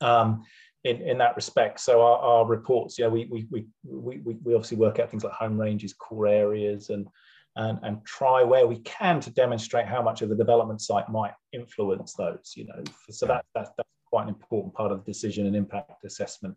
[0.00, 0.42] um,
[0.84, 1.80] in, in that respect.
[1.80, 5.32] So our, our reports, yeah, we, we, we, we, we obviously work out things like
[5.32, 7.08] home ranges, core areas, and,
[7.56, 11.32] and, and try where we can to demonstrate how much of the development site might
[11.52, 12.84] influence those, you know.
[13.10, 16.54] So that, that, that's quite an important part of the decision and impact assessment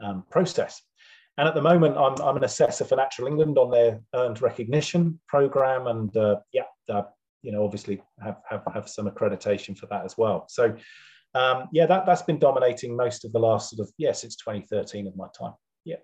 [0.00, 0.82] um, process.
[1.38, 5.18] And at the moment, I'm, I'm an assessor for Natural England on their earned recognition
[5.28, 5.86] program.
[5.86, 6.64] And uh, yeah,
[7.42, 10.74] you know obviously have have, have some accreditation for that as well so
[11.34, 15.06] um, yeah that, that's been dominating most of the last sort of yes it's 2013
[15.06, 15.96] of my time yeah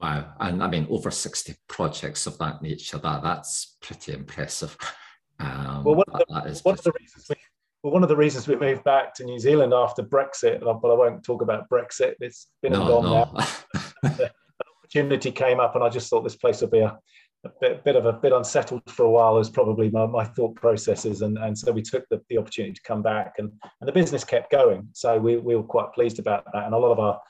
[0.00, 4.76] wow and i mean over 60 projects of that nature that that's pretty impressive
[5.40, 7.36] um, well one of the, one of the reasons we,
[7.82, 10.94] well, one of the reasons we moved back to New Zealand after Brexit, but I
[10.94, 12.14] won't talk about Brexit.
[12.20, 13.10] It's been no, gone no.
[13.12, 13.46] now.
[14.02, 14.30] An
[14.82, 16.98] opportunity came up, and I just thought this place would be a
[17.44, 20.54] a bit, bit of a bit unsettled for a while is probably my, my thought
[20.56, 23.92] processes and, and so we took the, the opportunity to come back and, and the
[23.92, 26.98] business kept going so we, we were quite pleased about that and a lot of
[26.98, 27.20] our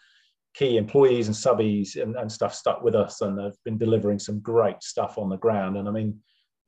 [0.55, 4.41] key employees and subbies and, and stuff stuck with us and have been delivering some
[4.41, 6.19] great stuff on the ground and i mean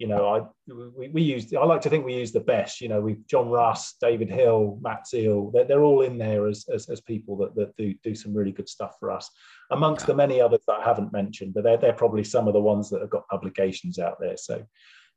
[0.01, 2.81] you know, I we, we use I like to think we use the best.
[2.81, 5.53] You know, we've John Russ, David Hill, Matt Zeale.
[5.53, 8.51] They're, they're all in there as, as, as people that, that do do some really
[8.51, 9.31] good stuff for us,
[9.71, 10.07] amongst yeah.
[10.07, 11.53] the many others that I haven't mentioned.
[11.53, 14.39] But they're they're probably some of the ones that have got publications out there.
[14.39, 14.65] So,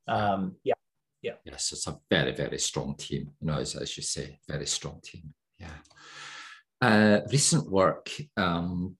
[0.09, 0.73] um, yeah,
[1.21, 1.35] yeah.
[1.45, 3.31] Yes, it's a very very strong team.
[3.39, 5.33] You know, as, as you say, very strong team.
[5.59, 5.79] Yeah.
[6.81, 8.11] Uh, recent work.
[8.35, 8.97] Um,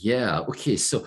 [0.00, 0.40] yeah.
[0.48, 0.76] Okay.
[0.76, 1.06] So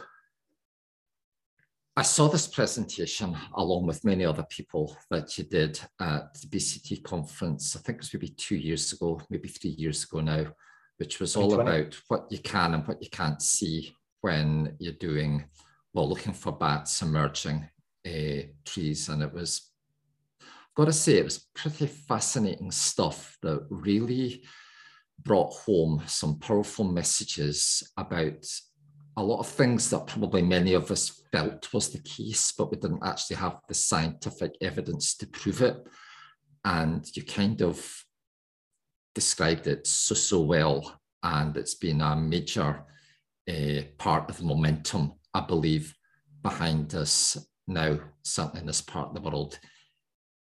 [1.98, 7.02] I saw this presentation along with many other people that you did at the BCT
[7.02, 7.76] conference.
[7.76, 10.46] I think it was maybe two years ago, maybe three years ago now,
[10.98, 15.46] which was all about what you can and what you can't see when you're doing,
[15.92, 17.68] well, looking for bats emerging
[18.06, 19.10] uh, trees.
[19.10, 19.72] And it was,
[20.40, 24.44] I've got to say, it was pretty fascinating stuff that really
[25.24, 28.46] brought home some powerful messages about
[29.18, 32.78] a lot of things that probably many of us felt was the case, but we
[32.78, 35.76] didn't actually have the scientific evidence to prove it.
[36.64, 38.06] And you kind of
[39.16, 41.00] described it so, so well.
[41.24, 42.84] And it's been a major
[43.50, 45.96] uh, part of the momentum, I believe,
[46.44, 47.38] behind us
[47.68, 49.58] now, certainly in this part of the world,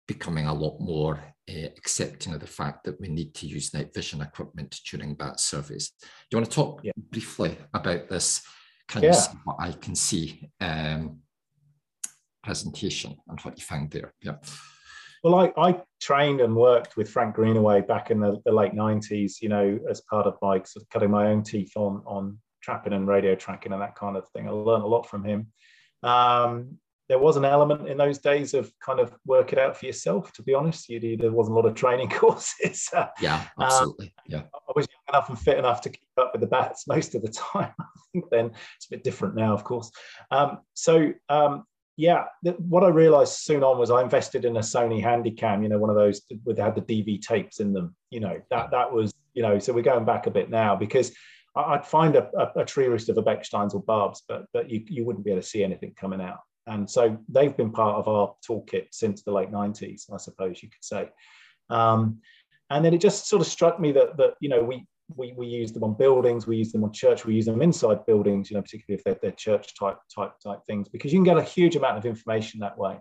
[0.10, 3.94] becoming a lot more uh, accepting of the fact that we need to use night
[3.94, 5.92] vision equipment during bat surveys.
[6.02, 6.92] Do you want to talk yeah.
[7.12, 8.44] briefly about this
[8.88, 9.12] kind yeah.
[9.12, 11.20] of what I can see um,
[12.44, 14.14] presentation and what you found there?
[14.22, 14.36] Yeah.
[15.24, 19.42] Well, I, I trained and worked with Frank Greenaway back in the, the late 90s,
[19.42, 22.94] you know, as part of my sort of cutting my own teeth on, on trapping
[22.94, 24.48] and radio tracking and that kind of thing.
[24.48, 25.48] I learned a lot from him.
[26.04, 26.78] Um,
[27.10, 30.34] there was an element in those days of kind of work it out for yourself.
[30.34, 32.90] To be honest, you, there wasn't a lot of training courses.
[33.22, 34.08] yeah, um, absolutely.
[34.08, 36.88] Um, yeah, I was young enough and fit enough to keep up with the bats
[36.88, 37.74] most of the time.
[37.80, 39.90] I think then it's a bit different now, of course.
[40.32, 41.64] Um, so um,
[41.96, 42.26] yeah,
[42.60, 45.64] what I realized soon on was I invested in a Sony Handycam.
[45.64, 47.96] You know, one of those that had the DV tapes in them.
[48.12, 49.60] You know, that that was you know.
[49.60, 51.14] So we're going back a bit now because.
[51.56, 54.84] I'd find a, a, a tree roost of a Bechsteins or barbs, but but you,
[54.86, 56.38] you wouldn't be able to see anything coming out.
[56.68, 60.70] And so they've been part of our toolkit since the late 90s, I suppose you
[60.70, 61.10] could say.
[61.70, 62.20] Um,
[62.70, 65.48] and then it just sort of struck me that, that you know, we, we, we
[65.48, 68.56] use them on buildings, we use them on church, we use them inside buildings, you
[68.56, 71.44] know, particularly if they're, they're church type, type, type things, because you can get a
[71.44, 73.00] huge amount of information that way.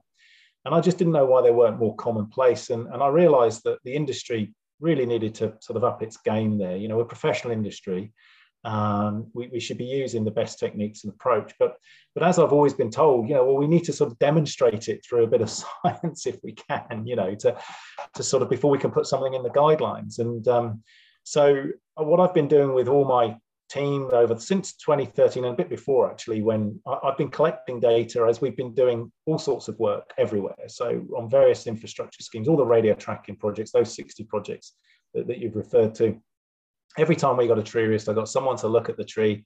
[0.65, 2.71] And I just didn't know why they weren't more commonplace.
[2.71, 6.59] And, and I realized that the industry really needed to sort of up its game
[6.59, 6.77] there.
[6.77, 8.13] You know, a professional industry
[8.67, 11.55] um, we, we, should be using the best techniques and approach.
[11.57, 11.77] But,
[12.15, 14.89] but as I've always been told, you know, well, we need to sort of demonstrate
[14.89, 15.51] it through a bit of
[15.85, 17.57] science if we can, you know, to,
[18.15, 20.19] to sort of before we can put something in the guidelines.
[20.19, 20.83] And um,
[21.23, 23.37] so what I've been doing with all my
[23.69, 28.25] team over since 2013 and a bit before actually when I, have been collecting data
[28.29, 32.57] as we've been doing all sorts of work everywhere so on various infrastructure schemes all
[32.57, 34.75] the radio tracking projects those 60 projects
[35.15, 36.17] that, that you've referred to
[36.99, 39.45] every time we got a tree roost, I got someone to look at the tree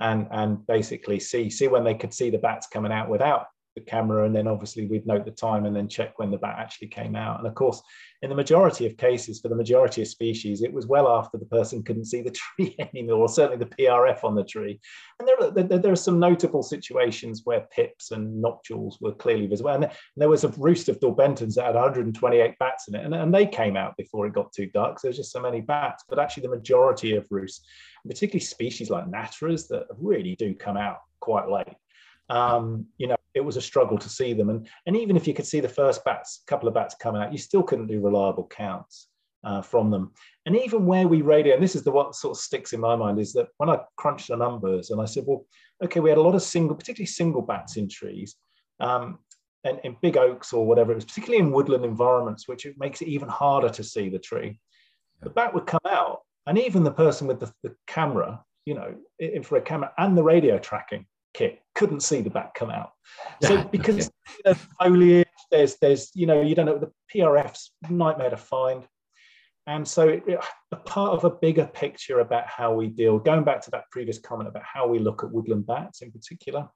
[0.00, 3.80] and and basically see see when they could see the bats coming out without the
[3.80, 6.88] camera and then obviously we'd note the time and then check when the bat actually
[6.88, 7.38] came out.
[7.38, 7.82] And of course
[8.22, 11.46] in the majority of cases for the majority of species it was well after the
[11.46, 14.80] person couldn't see the tree anymore or certainly the prf on the tree.
[15.18, 19.46] And there are, there, there are some notable situations where pips and noctules were clearly
[19.46, 19.70] visible.
[19.70, 23.34] And there was a roost of daubenton's that had 128 bats in it and, and
[23.34, 26.04] they came out before it got too dark so there's just so many bats.
[26.08, 27.64] But actually the majority of roosts
[28.06, 31.74] particularly species like Natterer's that really do come out quite late.
[32.28, 34.50] Um, you know, it was a struggle to see them.
[34.50, 37.22] And, and even if you could see the first bats, a couple of bats coming
[37.22, 39.08] out, you still couldn't do reliable counts
[39.42, 40.12] uh, from them.
[40.46, 42.96] And even where we radio, and this is the what sort of sticks in my
[42.96, 45.46] mind, is that when I crunched the numbers and I said, well,
[45.82, 48.36] okay, we had a lot of single, particularly single bats in trees.
[48.80, 49.18] Um,
[49.64, 53.00] and in big oaks or whatever it was, particularly in woodland environments, which it makes
[53.00, 54.60] it even harder to see the tree.
[55.22, 58.94] The bat would come out, and even the person with the, the camera, you know,
[59.18, 62.92] infrared camera and the radio tracking kit couldn't see the bat come out.
[63.42, 64.10] So because
[64.44, 68.86] there's foliage, there's there's you know you don't know the PRF's nightmare to find,
[69.66, 70.40] and so it, it,
[70.72, 73.18] a part of a bigger picture about how we deal.
[73.18, 76.68] Going back to that previous comment about how we look at woodland bats in particular,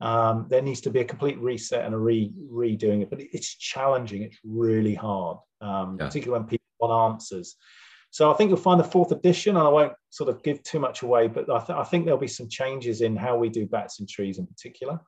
[0.00, 3.10] um, there needs to be a complete reset and a re redoing it.
[3.10, 4.22] But it's challenging.
[4.22, 6.06] It's really hard, um, yeah.
[6.06, 7.56] particularly when people want answers.
[8.10, 10.78] So I think you'll find the fourth edition, and I won't sort of give too
[10.78, 13.66] much away, but I, th- I think there'll be some changes in how we do
[13.66, 14.98] bats and trees in particular.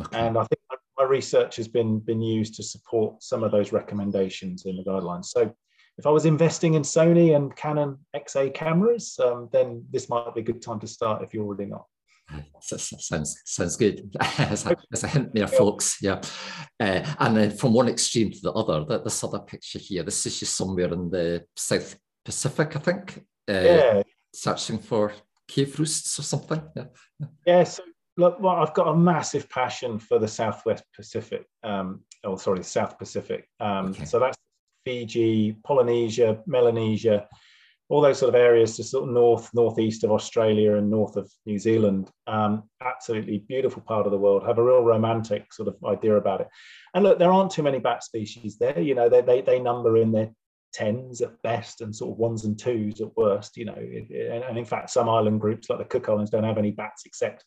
[0.00, 0.18] Okay.
[0.18, 0.60] And I think
[0.98, 5.26] my research has been been used to support some of those recommendations in the guidelines.
[5.26, 5.52] So
[5.98, 10.40] if I was investing in Sony and Canon XA cameras, um, then this might be
[10.40, 11.86] a good time to start if you're already not.
[12.60, 14.10] Sounds sounds good.
[14.38, 15.98] as, a, as a hint there, folks.
[16.00, 16.20] Yeah,
[16.80, 20.24] uh, and then from one extreme to the other, that this other picture here, this
[20.24, 23.24] is just somewhere in the South Pacific, I think.
[23.48, 24.02] Uh, yeah.
[24.34, 25.12] Searching for
[25.48, 26.62] cave roosts or something.
[26.76, 26.84] Yeah.
[27.46, 27.64] Yeah.
[27.64, 27.82] So
[28.16, 31.46] look, well, I've got a massive passion for the Southwest Pacific.
[31.62, 33.48] Um, oh, sorry, South Pacific.
[33.60, 34.04] Um, okay.
[34.04, 34.36] So that's
[34.84, 37.28] Fiji, Polynesia, Melanesia,
[37.88, 41.30] all those sort of areas to sort of north, northeast of Australia and north of
[41.44, 42.10] New Zealand.
[42.26, 44.46] Um, absolutely beautiful part of the world.
[44.46, 46.48] Have a real romantic sort of idea about it.
[46.94, 48.80] And look, there aren't too many bat species there.
[48.80, 50.30] You know, they they, they number in their
[50.72, 53.56] tens at best and sort of ones and twos at worst.
[53.56, 56.70] You know, and in fact, some island groups like the Cook Islands don't have any
[56.70, 57.44] bats except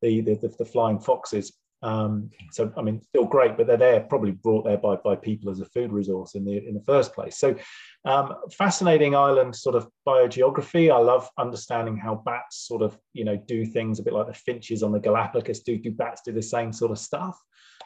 [0.00, 1.52] the the, the, the flying foxes.
[1.82, 5.50] Um, so I mean, still great, but they're there probably brought there by, by people
[5.50, 7.38] as a food resource in the in the first place.
[7.38, 7.56] So
[8.04, 10.92] um, fascinating island sort of biogeography.
[10.92, 14.34] I love understanding how bats sort of you know do things a bit like the
[14.34, 15.60] finches on the Galapagos.
[15.60, 17.36] Do do bats do the same sort of stuff?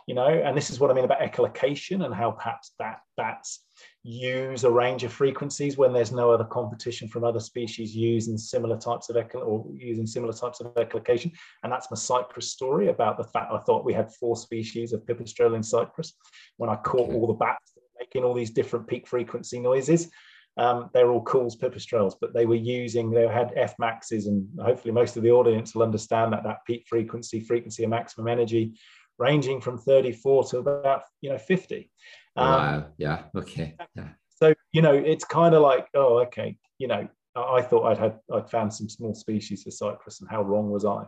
[0.06, 3.64] You know, and this is what I mean about echolocation and how perhaps bat, bats
[4.06, 8.78] use a range of frequencies when there's no other competition from other species using similar
[8.78, 11.32] types of echo or using similar types of echolocation.
[11.64, 15.04] And that's my Cyprus story about the fact I thought we had four species of
[15.04, 16.12] pipistrelle in Cyprus.
[16.56, 20.08] When I caught all the bats making all these different peak frequency noises,
[20.56, 24.92] um, they're all Kuhl's pipistrelles, but they were using, they had F maxes, and hopefully
[24.92, 28.72] most of the audience will understand that that peak frequency, frequency of maximum energy,
[29.18, 31.90] ranging from 34 to about you know 50
[32.36, 32.86] um, wow.
[32.98, 33.22] Yeah.
[33.34, 33.74] Okay.
[33.94, 34.08] Yeah.
[34.28, 36.56] So you know, it's kind of like, oh, okay.
[36.78, 40.42] You know, I thought I'd had I'd found some small species for Cyprus, and how
[40.42, 41.04] wrong was I?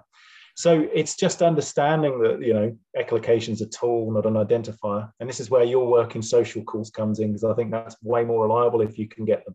[0.59, 5.29] So it's just understanding that you know echolocation is a tool, not an identifier, and
[5.29, 8.25] this is where your work in social calls comes in because I think that's way
[8.25, 9.55] more reliable if you can get them.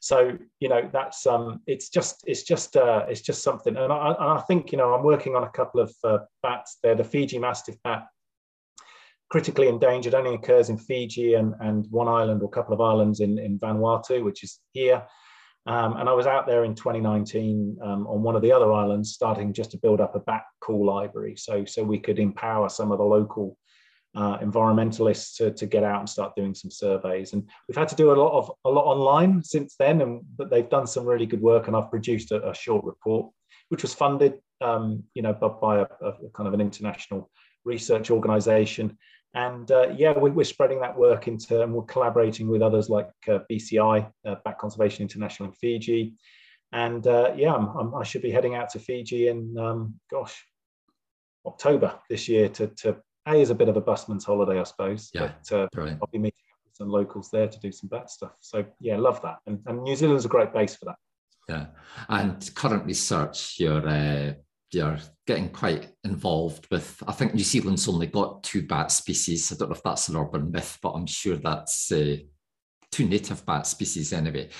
[0.00, 4.14] So you know that's um, it's just it's just uh, it's just something, and I,
[4.18, 6.78] I think you know I'm working on a couple of uh, bats.
[6.82, 8.06] They're the Fiji Mastiff bat
[9.30, 13.20] critically endangered only occurs in Fiji and, and one island or a couple of islands
[13.20, 15.02] in, in Vanuatu, which is here.
[15.68, 19.12] Um, and I was out there in 2019 um, on one of the other islands,
[19.12, 22.90] starting just to build up a bat call library, so so we could empower some
[22.90, 23.58] of the local
[24.16, 27.34] uh, environmentalists to, to get out and start doing some surveys.
[27.34, 30.48] And we've had to do a lot of a lot online since then, and but
[30.48, 31.66] they've done some really good work.
[31.66, 33.30] And I've produced a, a short report,
[33.68, 37.30] which was funded, um, you know, by, by a, a, kind of an international
[37.66, 38.96] research organisation
[39.34, 43.10] and uh, yeah, we, are spreading that work into, and we're collaborating with others like
[43.28, 46.14] uh, BCI, uh, Bat Conservation International in Fiji.
[46.72, 50.44] And uh, yeah, I'm, I'm, i should be heading out to Fiji in, um, gosh,
[51.46, 55.10] October this year to, to A, is a bit of a busman's holiday, I suppose.
[55.14, 56.38] Yeah, but uh, I'll be meeting
[56.72, 58.32] some locals there to do some bat stuff.
[58.40, 59.38] So yeah, love that.
[59.46, 60.96] And, and New Zealand's a great base for that.
[61.48, 61.66] Yeah.
[62.08, 63.88] And current research, you're
[64.72, 67.02] you're getting quite involved with.
[67.06, 69.50] I think New Zealand's only got two bat species.
[69.50, 72.16] I don't know if that's an urban myth, but I'm sure that's uh,
[72.92, 74.50] two native bat species anyway.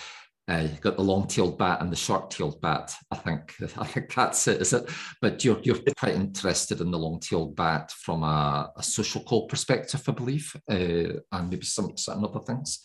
[0.50, 2.94] Uh, you've got the long-tailed bat and the short-tailed bat.
[3.10, 4.88] I think I think that's it, is it?
[5.20, 10.02] But you're you're quite interested in the long-tailed bat from a, a social call perspective,
[10.08, 12.80] I believe, uh, and maybe some certain other things.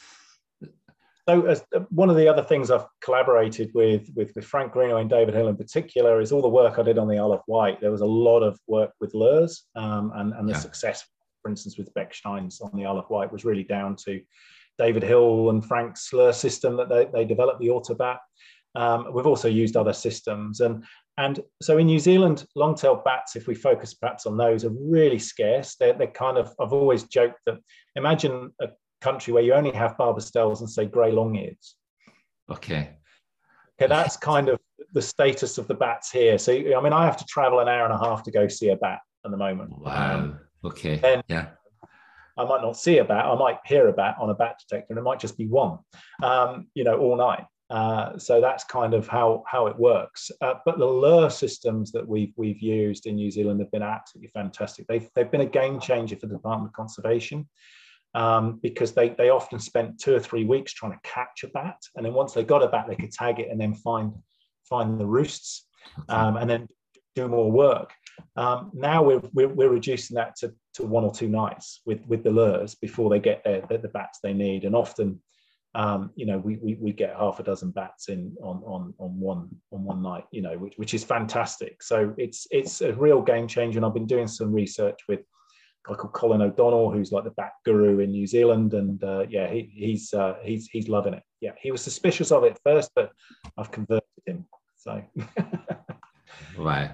[1.27, 5.01] So as, uh, one of the other things I've collaborated with, with, with Frank Greenaway
[5.01, 7.41] and David Hill in particular is all the work I did on the Isle of
[7.47, 7.79] Wight.
[7.79, 10.59] There was a lot of work with lures um, and, and the yeah.
[10.59, 11.05] success,
[11.41, 14.21] for instance, with Bechsteins on the Isle of Wight was really down to
[14.77, 18.17] David Hill and Frank's lure system that they, they developed, the Autobat.
[18.75, 20.59] Um, we've also used other systems.
[20.59, 20.83] And,
[21.17, 25.19] and so in New Zealand, long-tailed bats, if we focus perhaps on those, are really
[25.19, 25.75] scarce.
[25.75, 27.59] They're, they're kind of, I've always joked that
[27.95, 28.69] imagine a
[29.03, 31.75] country where you only have barbastelles and say grey long-ears.
[32.49, 32.97] Okay.
[33.75, 34.59] Okay, that's kind of
[34.93, 36.37] the status of the bats here.
[36.37, 38.69] So I mean, I have to travel an hour and a half to go see
[38.69, 39.77] a bat at the moment.
[39.77, 40.15] Wow.
[40.15, 40.97] Um, okay.
[40.97, 41.47] Then yeah.
[42.37, 43.25] I might not see a bat.
[43.25, 45.79] I might hear a bat on a bat detector, and it might just be one.
[46.21, 47.45] Um, you know, all night.
[47.69, 50.31] Uh, so that's kind of how how it works.
[50.41, 54.29] Uh, but the lure systems that we've we've used in New Zealand have been absolutely
[54.29, 54.85] fantastic.
[54.87, 57.47] They've they've been a game changer for the Department of Conservation
[58.15, 61.77] um, because they, they often spent two or three weeks trying to catch a bat.
[61.95, 64.13] And then once they got a bat, they could tag it and then find,
[64.69, 65.67] find the roosts
[66.09, 66.67] um, and then
[67.15, 67.91] do more work.
[68.35, 72.23] Um, now we're, we're, we're, reducing that to, to one or two nights with, with
[72.23, 74.65] the lures before they get their, the, the bats they need.
[74.65, 75.19] And often,
[75.75, 79.19] um, you know, we, we, we get half a dozen bats in on, on, on
[79.19, 81.81] one on one night, you know, which, which is fantastic.
[81.81, 83.79] So it's it's a real game changer.
[83.79, 85.21] And I've been doing some research with
[85.85, 89.51] guy called Colin O'Donnell, who's like the bat guru in New Zealand, and uh, yeah,
[89.51, 91.23] he, he's uh, he's he's loving it.
[91.41, 93.11] Yeah, he was suspicious of it first, but
[93.57, 94.45] I've converted him.
[94.77, 95.01] So
[96.57, 96.91] right.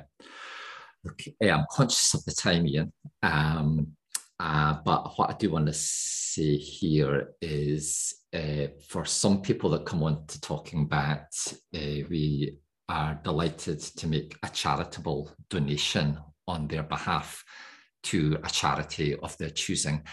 [1.07, 2.91] Okay, I'm conscious of the time, Ian.
[3.23, 3.93] Um,
[4.39, 9.85] uh, but what I do want to say here is uh, for some people that
[9.85, 11.27] come on to Talking Bat,
[11.75, 16.17] uh, we are delighted to make a charitable donation
[16.47, 17.43] on their behalf
[18.03, 20.03] to a charity of their choosing.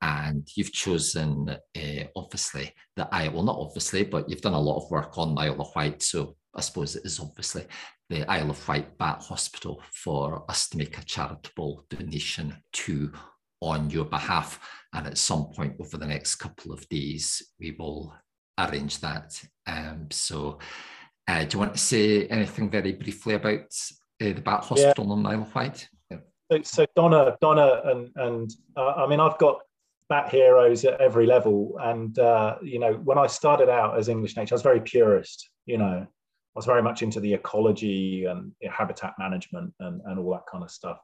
[0.00, 4.82] And you've chosen, uh, obviously, the Isle, well, not obviously, but you've done a lot
[4.82, 6.02] of work on the Isle of Wight.
[6.02, 7.66] So I suppose it is obviously
[8.10, 13.12] the Isle of Wight Bat Hospital for us to make a charitable donation to
[13.60, 14.60] on your behalf.
[14.92, 18.14] And at some point over the next couple of days, we will
[18.58, 19.40] arrange that.
[19.66, 20.58] Um, so,
[21.28, 23.72] uh, do you want to say anything very briefly about
[24.20, 25.12] uh, the Bat Hospital yeah.
[25.12, 25.88] on Isle of Wight?
[26.62, 29.60] So, Donna, Donna, and and uh, I mean, I've got
[30.08, 34.36] bat heroes at every level, and uh, you know, when I started out as English
[34.36, 35.50] nature, I was very purist.
[35.66, 40.00] You know, I was very much into the ecology and you know, habitat management and
[40.04, 40.98] and all that kind of stuff.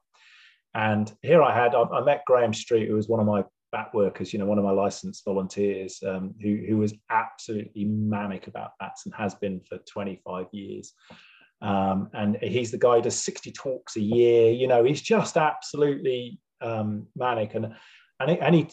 [0.75, 3.43] And here I had, I, I, met Graham Street, who was one of my
[3.73, 8.47] bat workers, you know, one of my licensed volunteers, um, who, who was absolutely manic
[8.47, 10.93] about bats and has been for 25 years.
[11.61, 14.53] Um, and he's the guy does 60 talks a year.
[14.53, 17.55] You know, he's just absolutely um, manic.
[17.55, 17.75] And
[18.21, 18.69] and, and he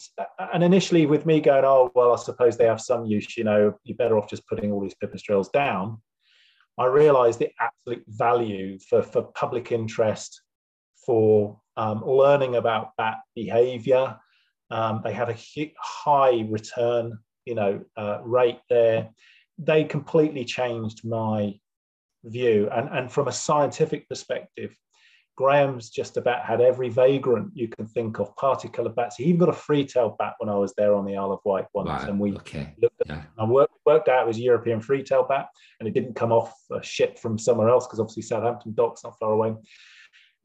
[0.52, 3.36] and initially with me going, oh well, I suppose they have some use.
[3.36, 6.00] You know, you're better off just putting all these pipistrelles down.
[6.78, 10.42] I realised the absolute value for for public interest,
[11.04, 14.16] for um, learning about bat behaviour.
[14.70, 15.36] Um, they have a
[15.78, 19.10] high return, you know, uh, rate there.
[19.58, 21.54] They completely changed my
[22.26, 22.68] view.
[22.72, 24.76] And, and from a scientific perspective,
[25.36, 29.16] Graham's just about had every vagrant you can think of, parti-coloured bats.
[29.16, 31.66] He even got a free-tailed bat when I was there on the Isle of Wight
[31.74, 32.74] once, and we okay.
[32.80, 33.08] looked at.
[33.08, 33.22] Yeah.
[33.38, 35.48] I worked, worked out it was a European free-tailed bat,
[35.78, 39.18] and it didn't come off a ship from somewhere else because obviously Southampton Docks not
[39.18, 39.54] far away.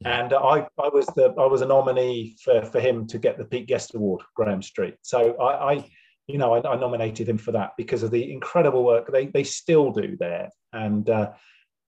[0.00, 0.20] Yeah.
[0.20, 3.44] And I, I was the I was a nominee for, for him to get the
[3.44, 4.96] Pete Guest Award, Graham Street.
[5.00, 5.90] So I, I
[6.26, 9.44] you know, I, I, nominated him for that because of the incredible work they, they
[9.44, 10.50] still do there.
[10.72, 11.32] And uh,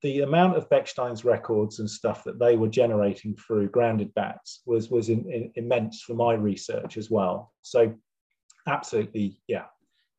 [0.04, 4.92] the amount of Bechstein's records and stuff that they were generating through grounded bats was
[4.92, 7.54] was in, in, immense for my research as well.
[7.62, 7.96] So,
[8.68, 9.66] absolutely, yeah,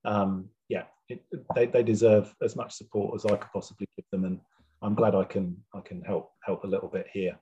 [0.05, 1.23] um, yeah, it,
[1.55, 4.41] they, they deserve as much support as I could possibly give them, and
[4.83, 7.39] I'm glad I can I can help help a little bit here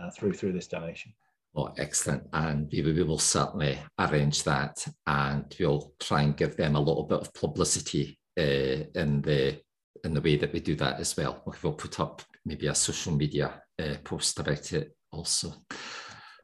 [0.00, 1.12] uh, through through this donation.
[1.54, 2.24] Oh, excellent.
[2.34, 7.04] And we, we will certainly arrange that and we'll try and give them a little
[7.04, 9.58] bit of publicity uh, in the
[10.04, 11.42] in the way that we do that as well.
[11.62, 15.52] We'll put up maybe a social media uh, post about it also.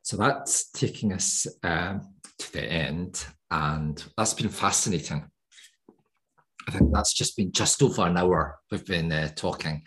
[0.03, 5.25] So that's taking us um, to the end, and that's been fascinating.
[6.67, 9.83] I think that's just been just over an hour we've been uh, talking.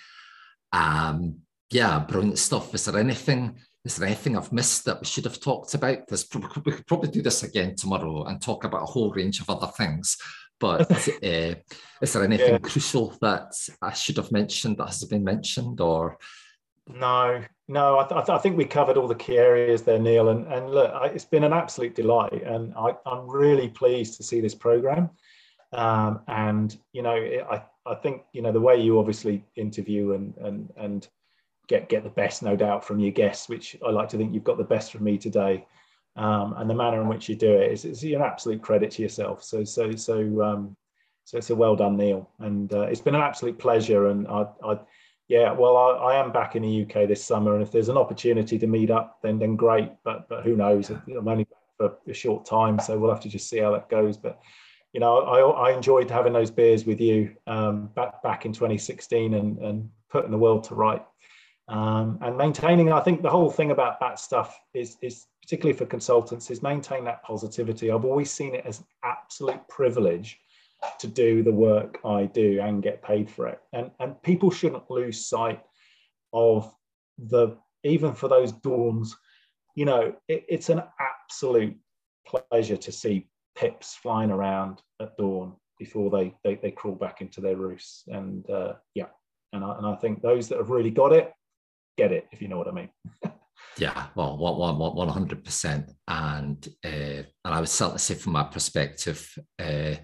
[0.71, 1.39] Um,
[1.69, 2.73] yeah, brilliant stuff.
[2.73, 3.59] Is there anything?
[3.83, 6.07] Is there anything I've missed that we should have talked about?
[6.07, 9.49] There's, we could probably do this again tomorrow and talk about a whole range of
[9.49, 10.17] other things.
[10.59, 10.91] But
[11.23, 11.55] uh,
[12.01, 12.57] is there anything yeah.
[12.59, 16.17] crucial that I should have mentioned that hasn't been mentioned, or?
[16.87, 17.99] No, no.
[17.99, 20.29] I, th- I, think we covered all the key areas there, Neil.
[20.29, 24.23] And, and look, I, it's been an absolute delight, and I, am really pleased to
[24.23, 25.09] see this program.
[25.73, 30.13] Um, and you know, it, I I think you know the way you obviously interview
[30.13, 31.07] and and and
[31.67, 34.43] get get the best, no doubt, from your guests, which I like to think you've
[34.43, 35.65] got the best from me today
[36.15, 39.01] um, and the manner in which you do it is it's an absolute credit to
[39.01, 39.43] yourself.
[39.43, 40.75] So so so um,
[41.25, 44.07] so it's a well done, Neil, and uh, it's been an absolute pleasure.
[44.07, 44.79] And I, I
[45.27, 47.97] yeah, well, I, I, am back in the UK this summer, and if there's an
[47.97, 49.91] opportunity to meet up, then then great.
[50.03, 50.89] But but who knows?
[50.91, 53.89] I'm only back for a short time, so we'll have to just see how that
[53.89, 54.17] goes.
[54.17, 54.39] But
[54.93, 59.33] you know, I, I enjoyed having those beers with you um, back back in 2016
[59.33, 61.03] and and putting the world to right.
[61.67, 65.85] Um, and maintaining, I think the whole thing about that stuff is is particularly for
[65.85, 67.91] consultants, is maintain that positivity.
[67.91, 70.39] I've always seen it as an absolute privilege
[70.99, 73.59] to do the work I do and get paid for it.
[73.73, 75.61] And, and people shouldn't lose sight
[76.33, 76.73] of
[77.17, 79.15] the, even for those dawns,
[79.75, 81.77] you know, it, it's an absolute
[82.27, 87.41] pleasure to see pips flying around at dawn before they, they, they crawl back into
[87.41, 88.03] their roosts.
[88.07, 89.07] And uh, yeah,
[89.53, 91.33] and I, and I think those that have really got it,
[91.97, 92.89] get it, if you know what I mean.
[93.77, 99.37] Yeah, well, one hundred percent, and uh, and I would certainly say from my perspective,
[99.59, 99.95] uh,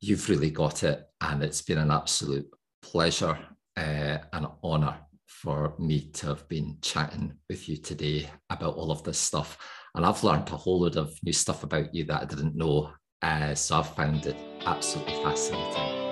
[0.00, 2.46] you've really got it, and it's been an absolute
[2.82, 3.38] pleasure
[3.76, 4.96] uh, and honour
[5.26, 9.58] for me to have been chatting with you today about all of this stuff.
[9.94, 12.92] And I've learned a whole load of new stuff about you that I didn't know.
[13.22, 14.36] Uh, so I've found it
[14.66, 16.03] absolutely fascinating.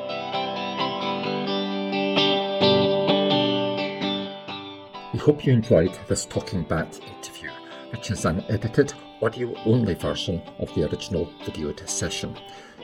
[5.23, 7.49] Hope you enjoyed this Talking Bat interview,
[7.93, 8.93] which is an edited
[9.23, 12.37] audio only version of the original videoed session.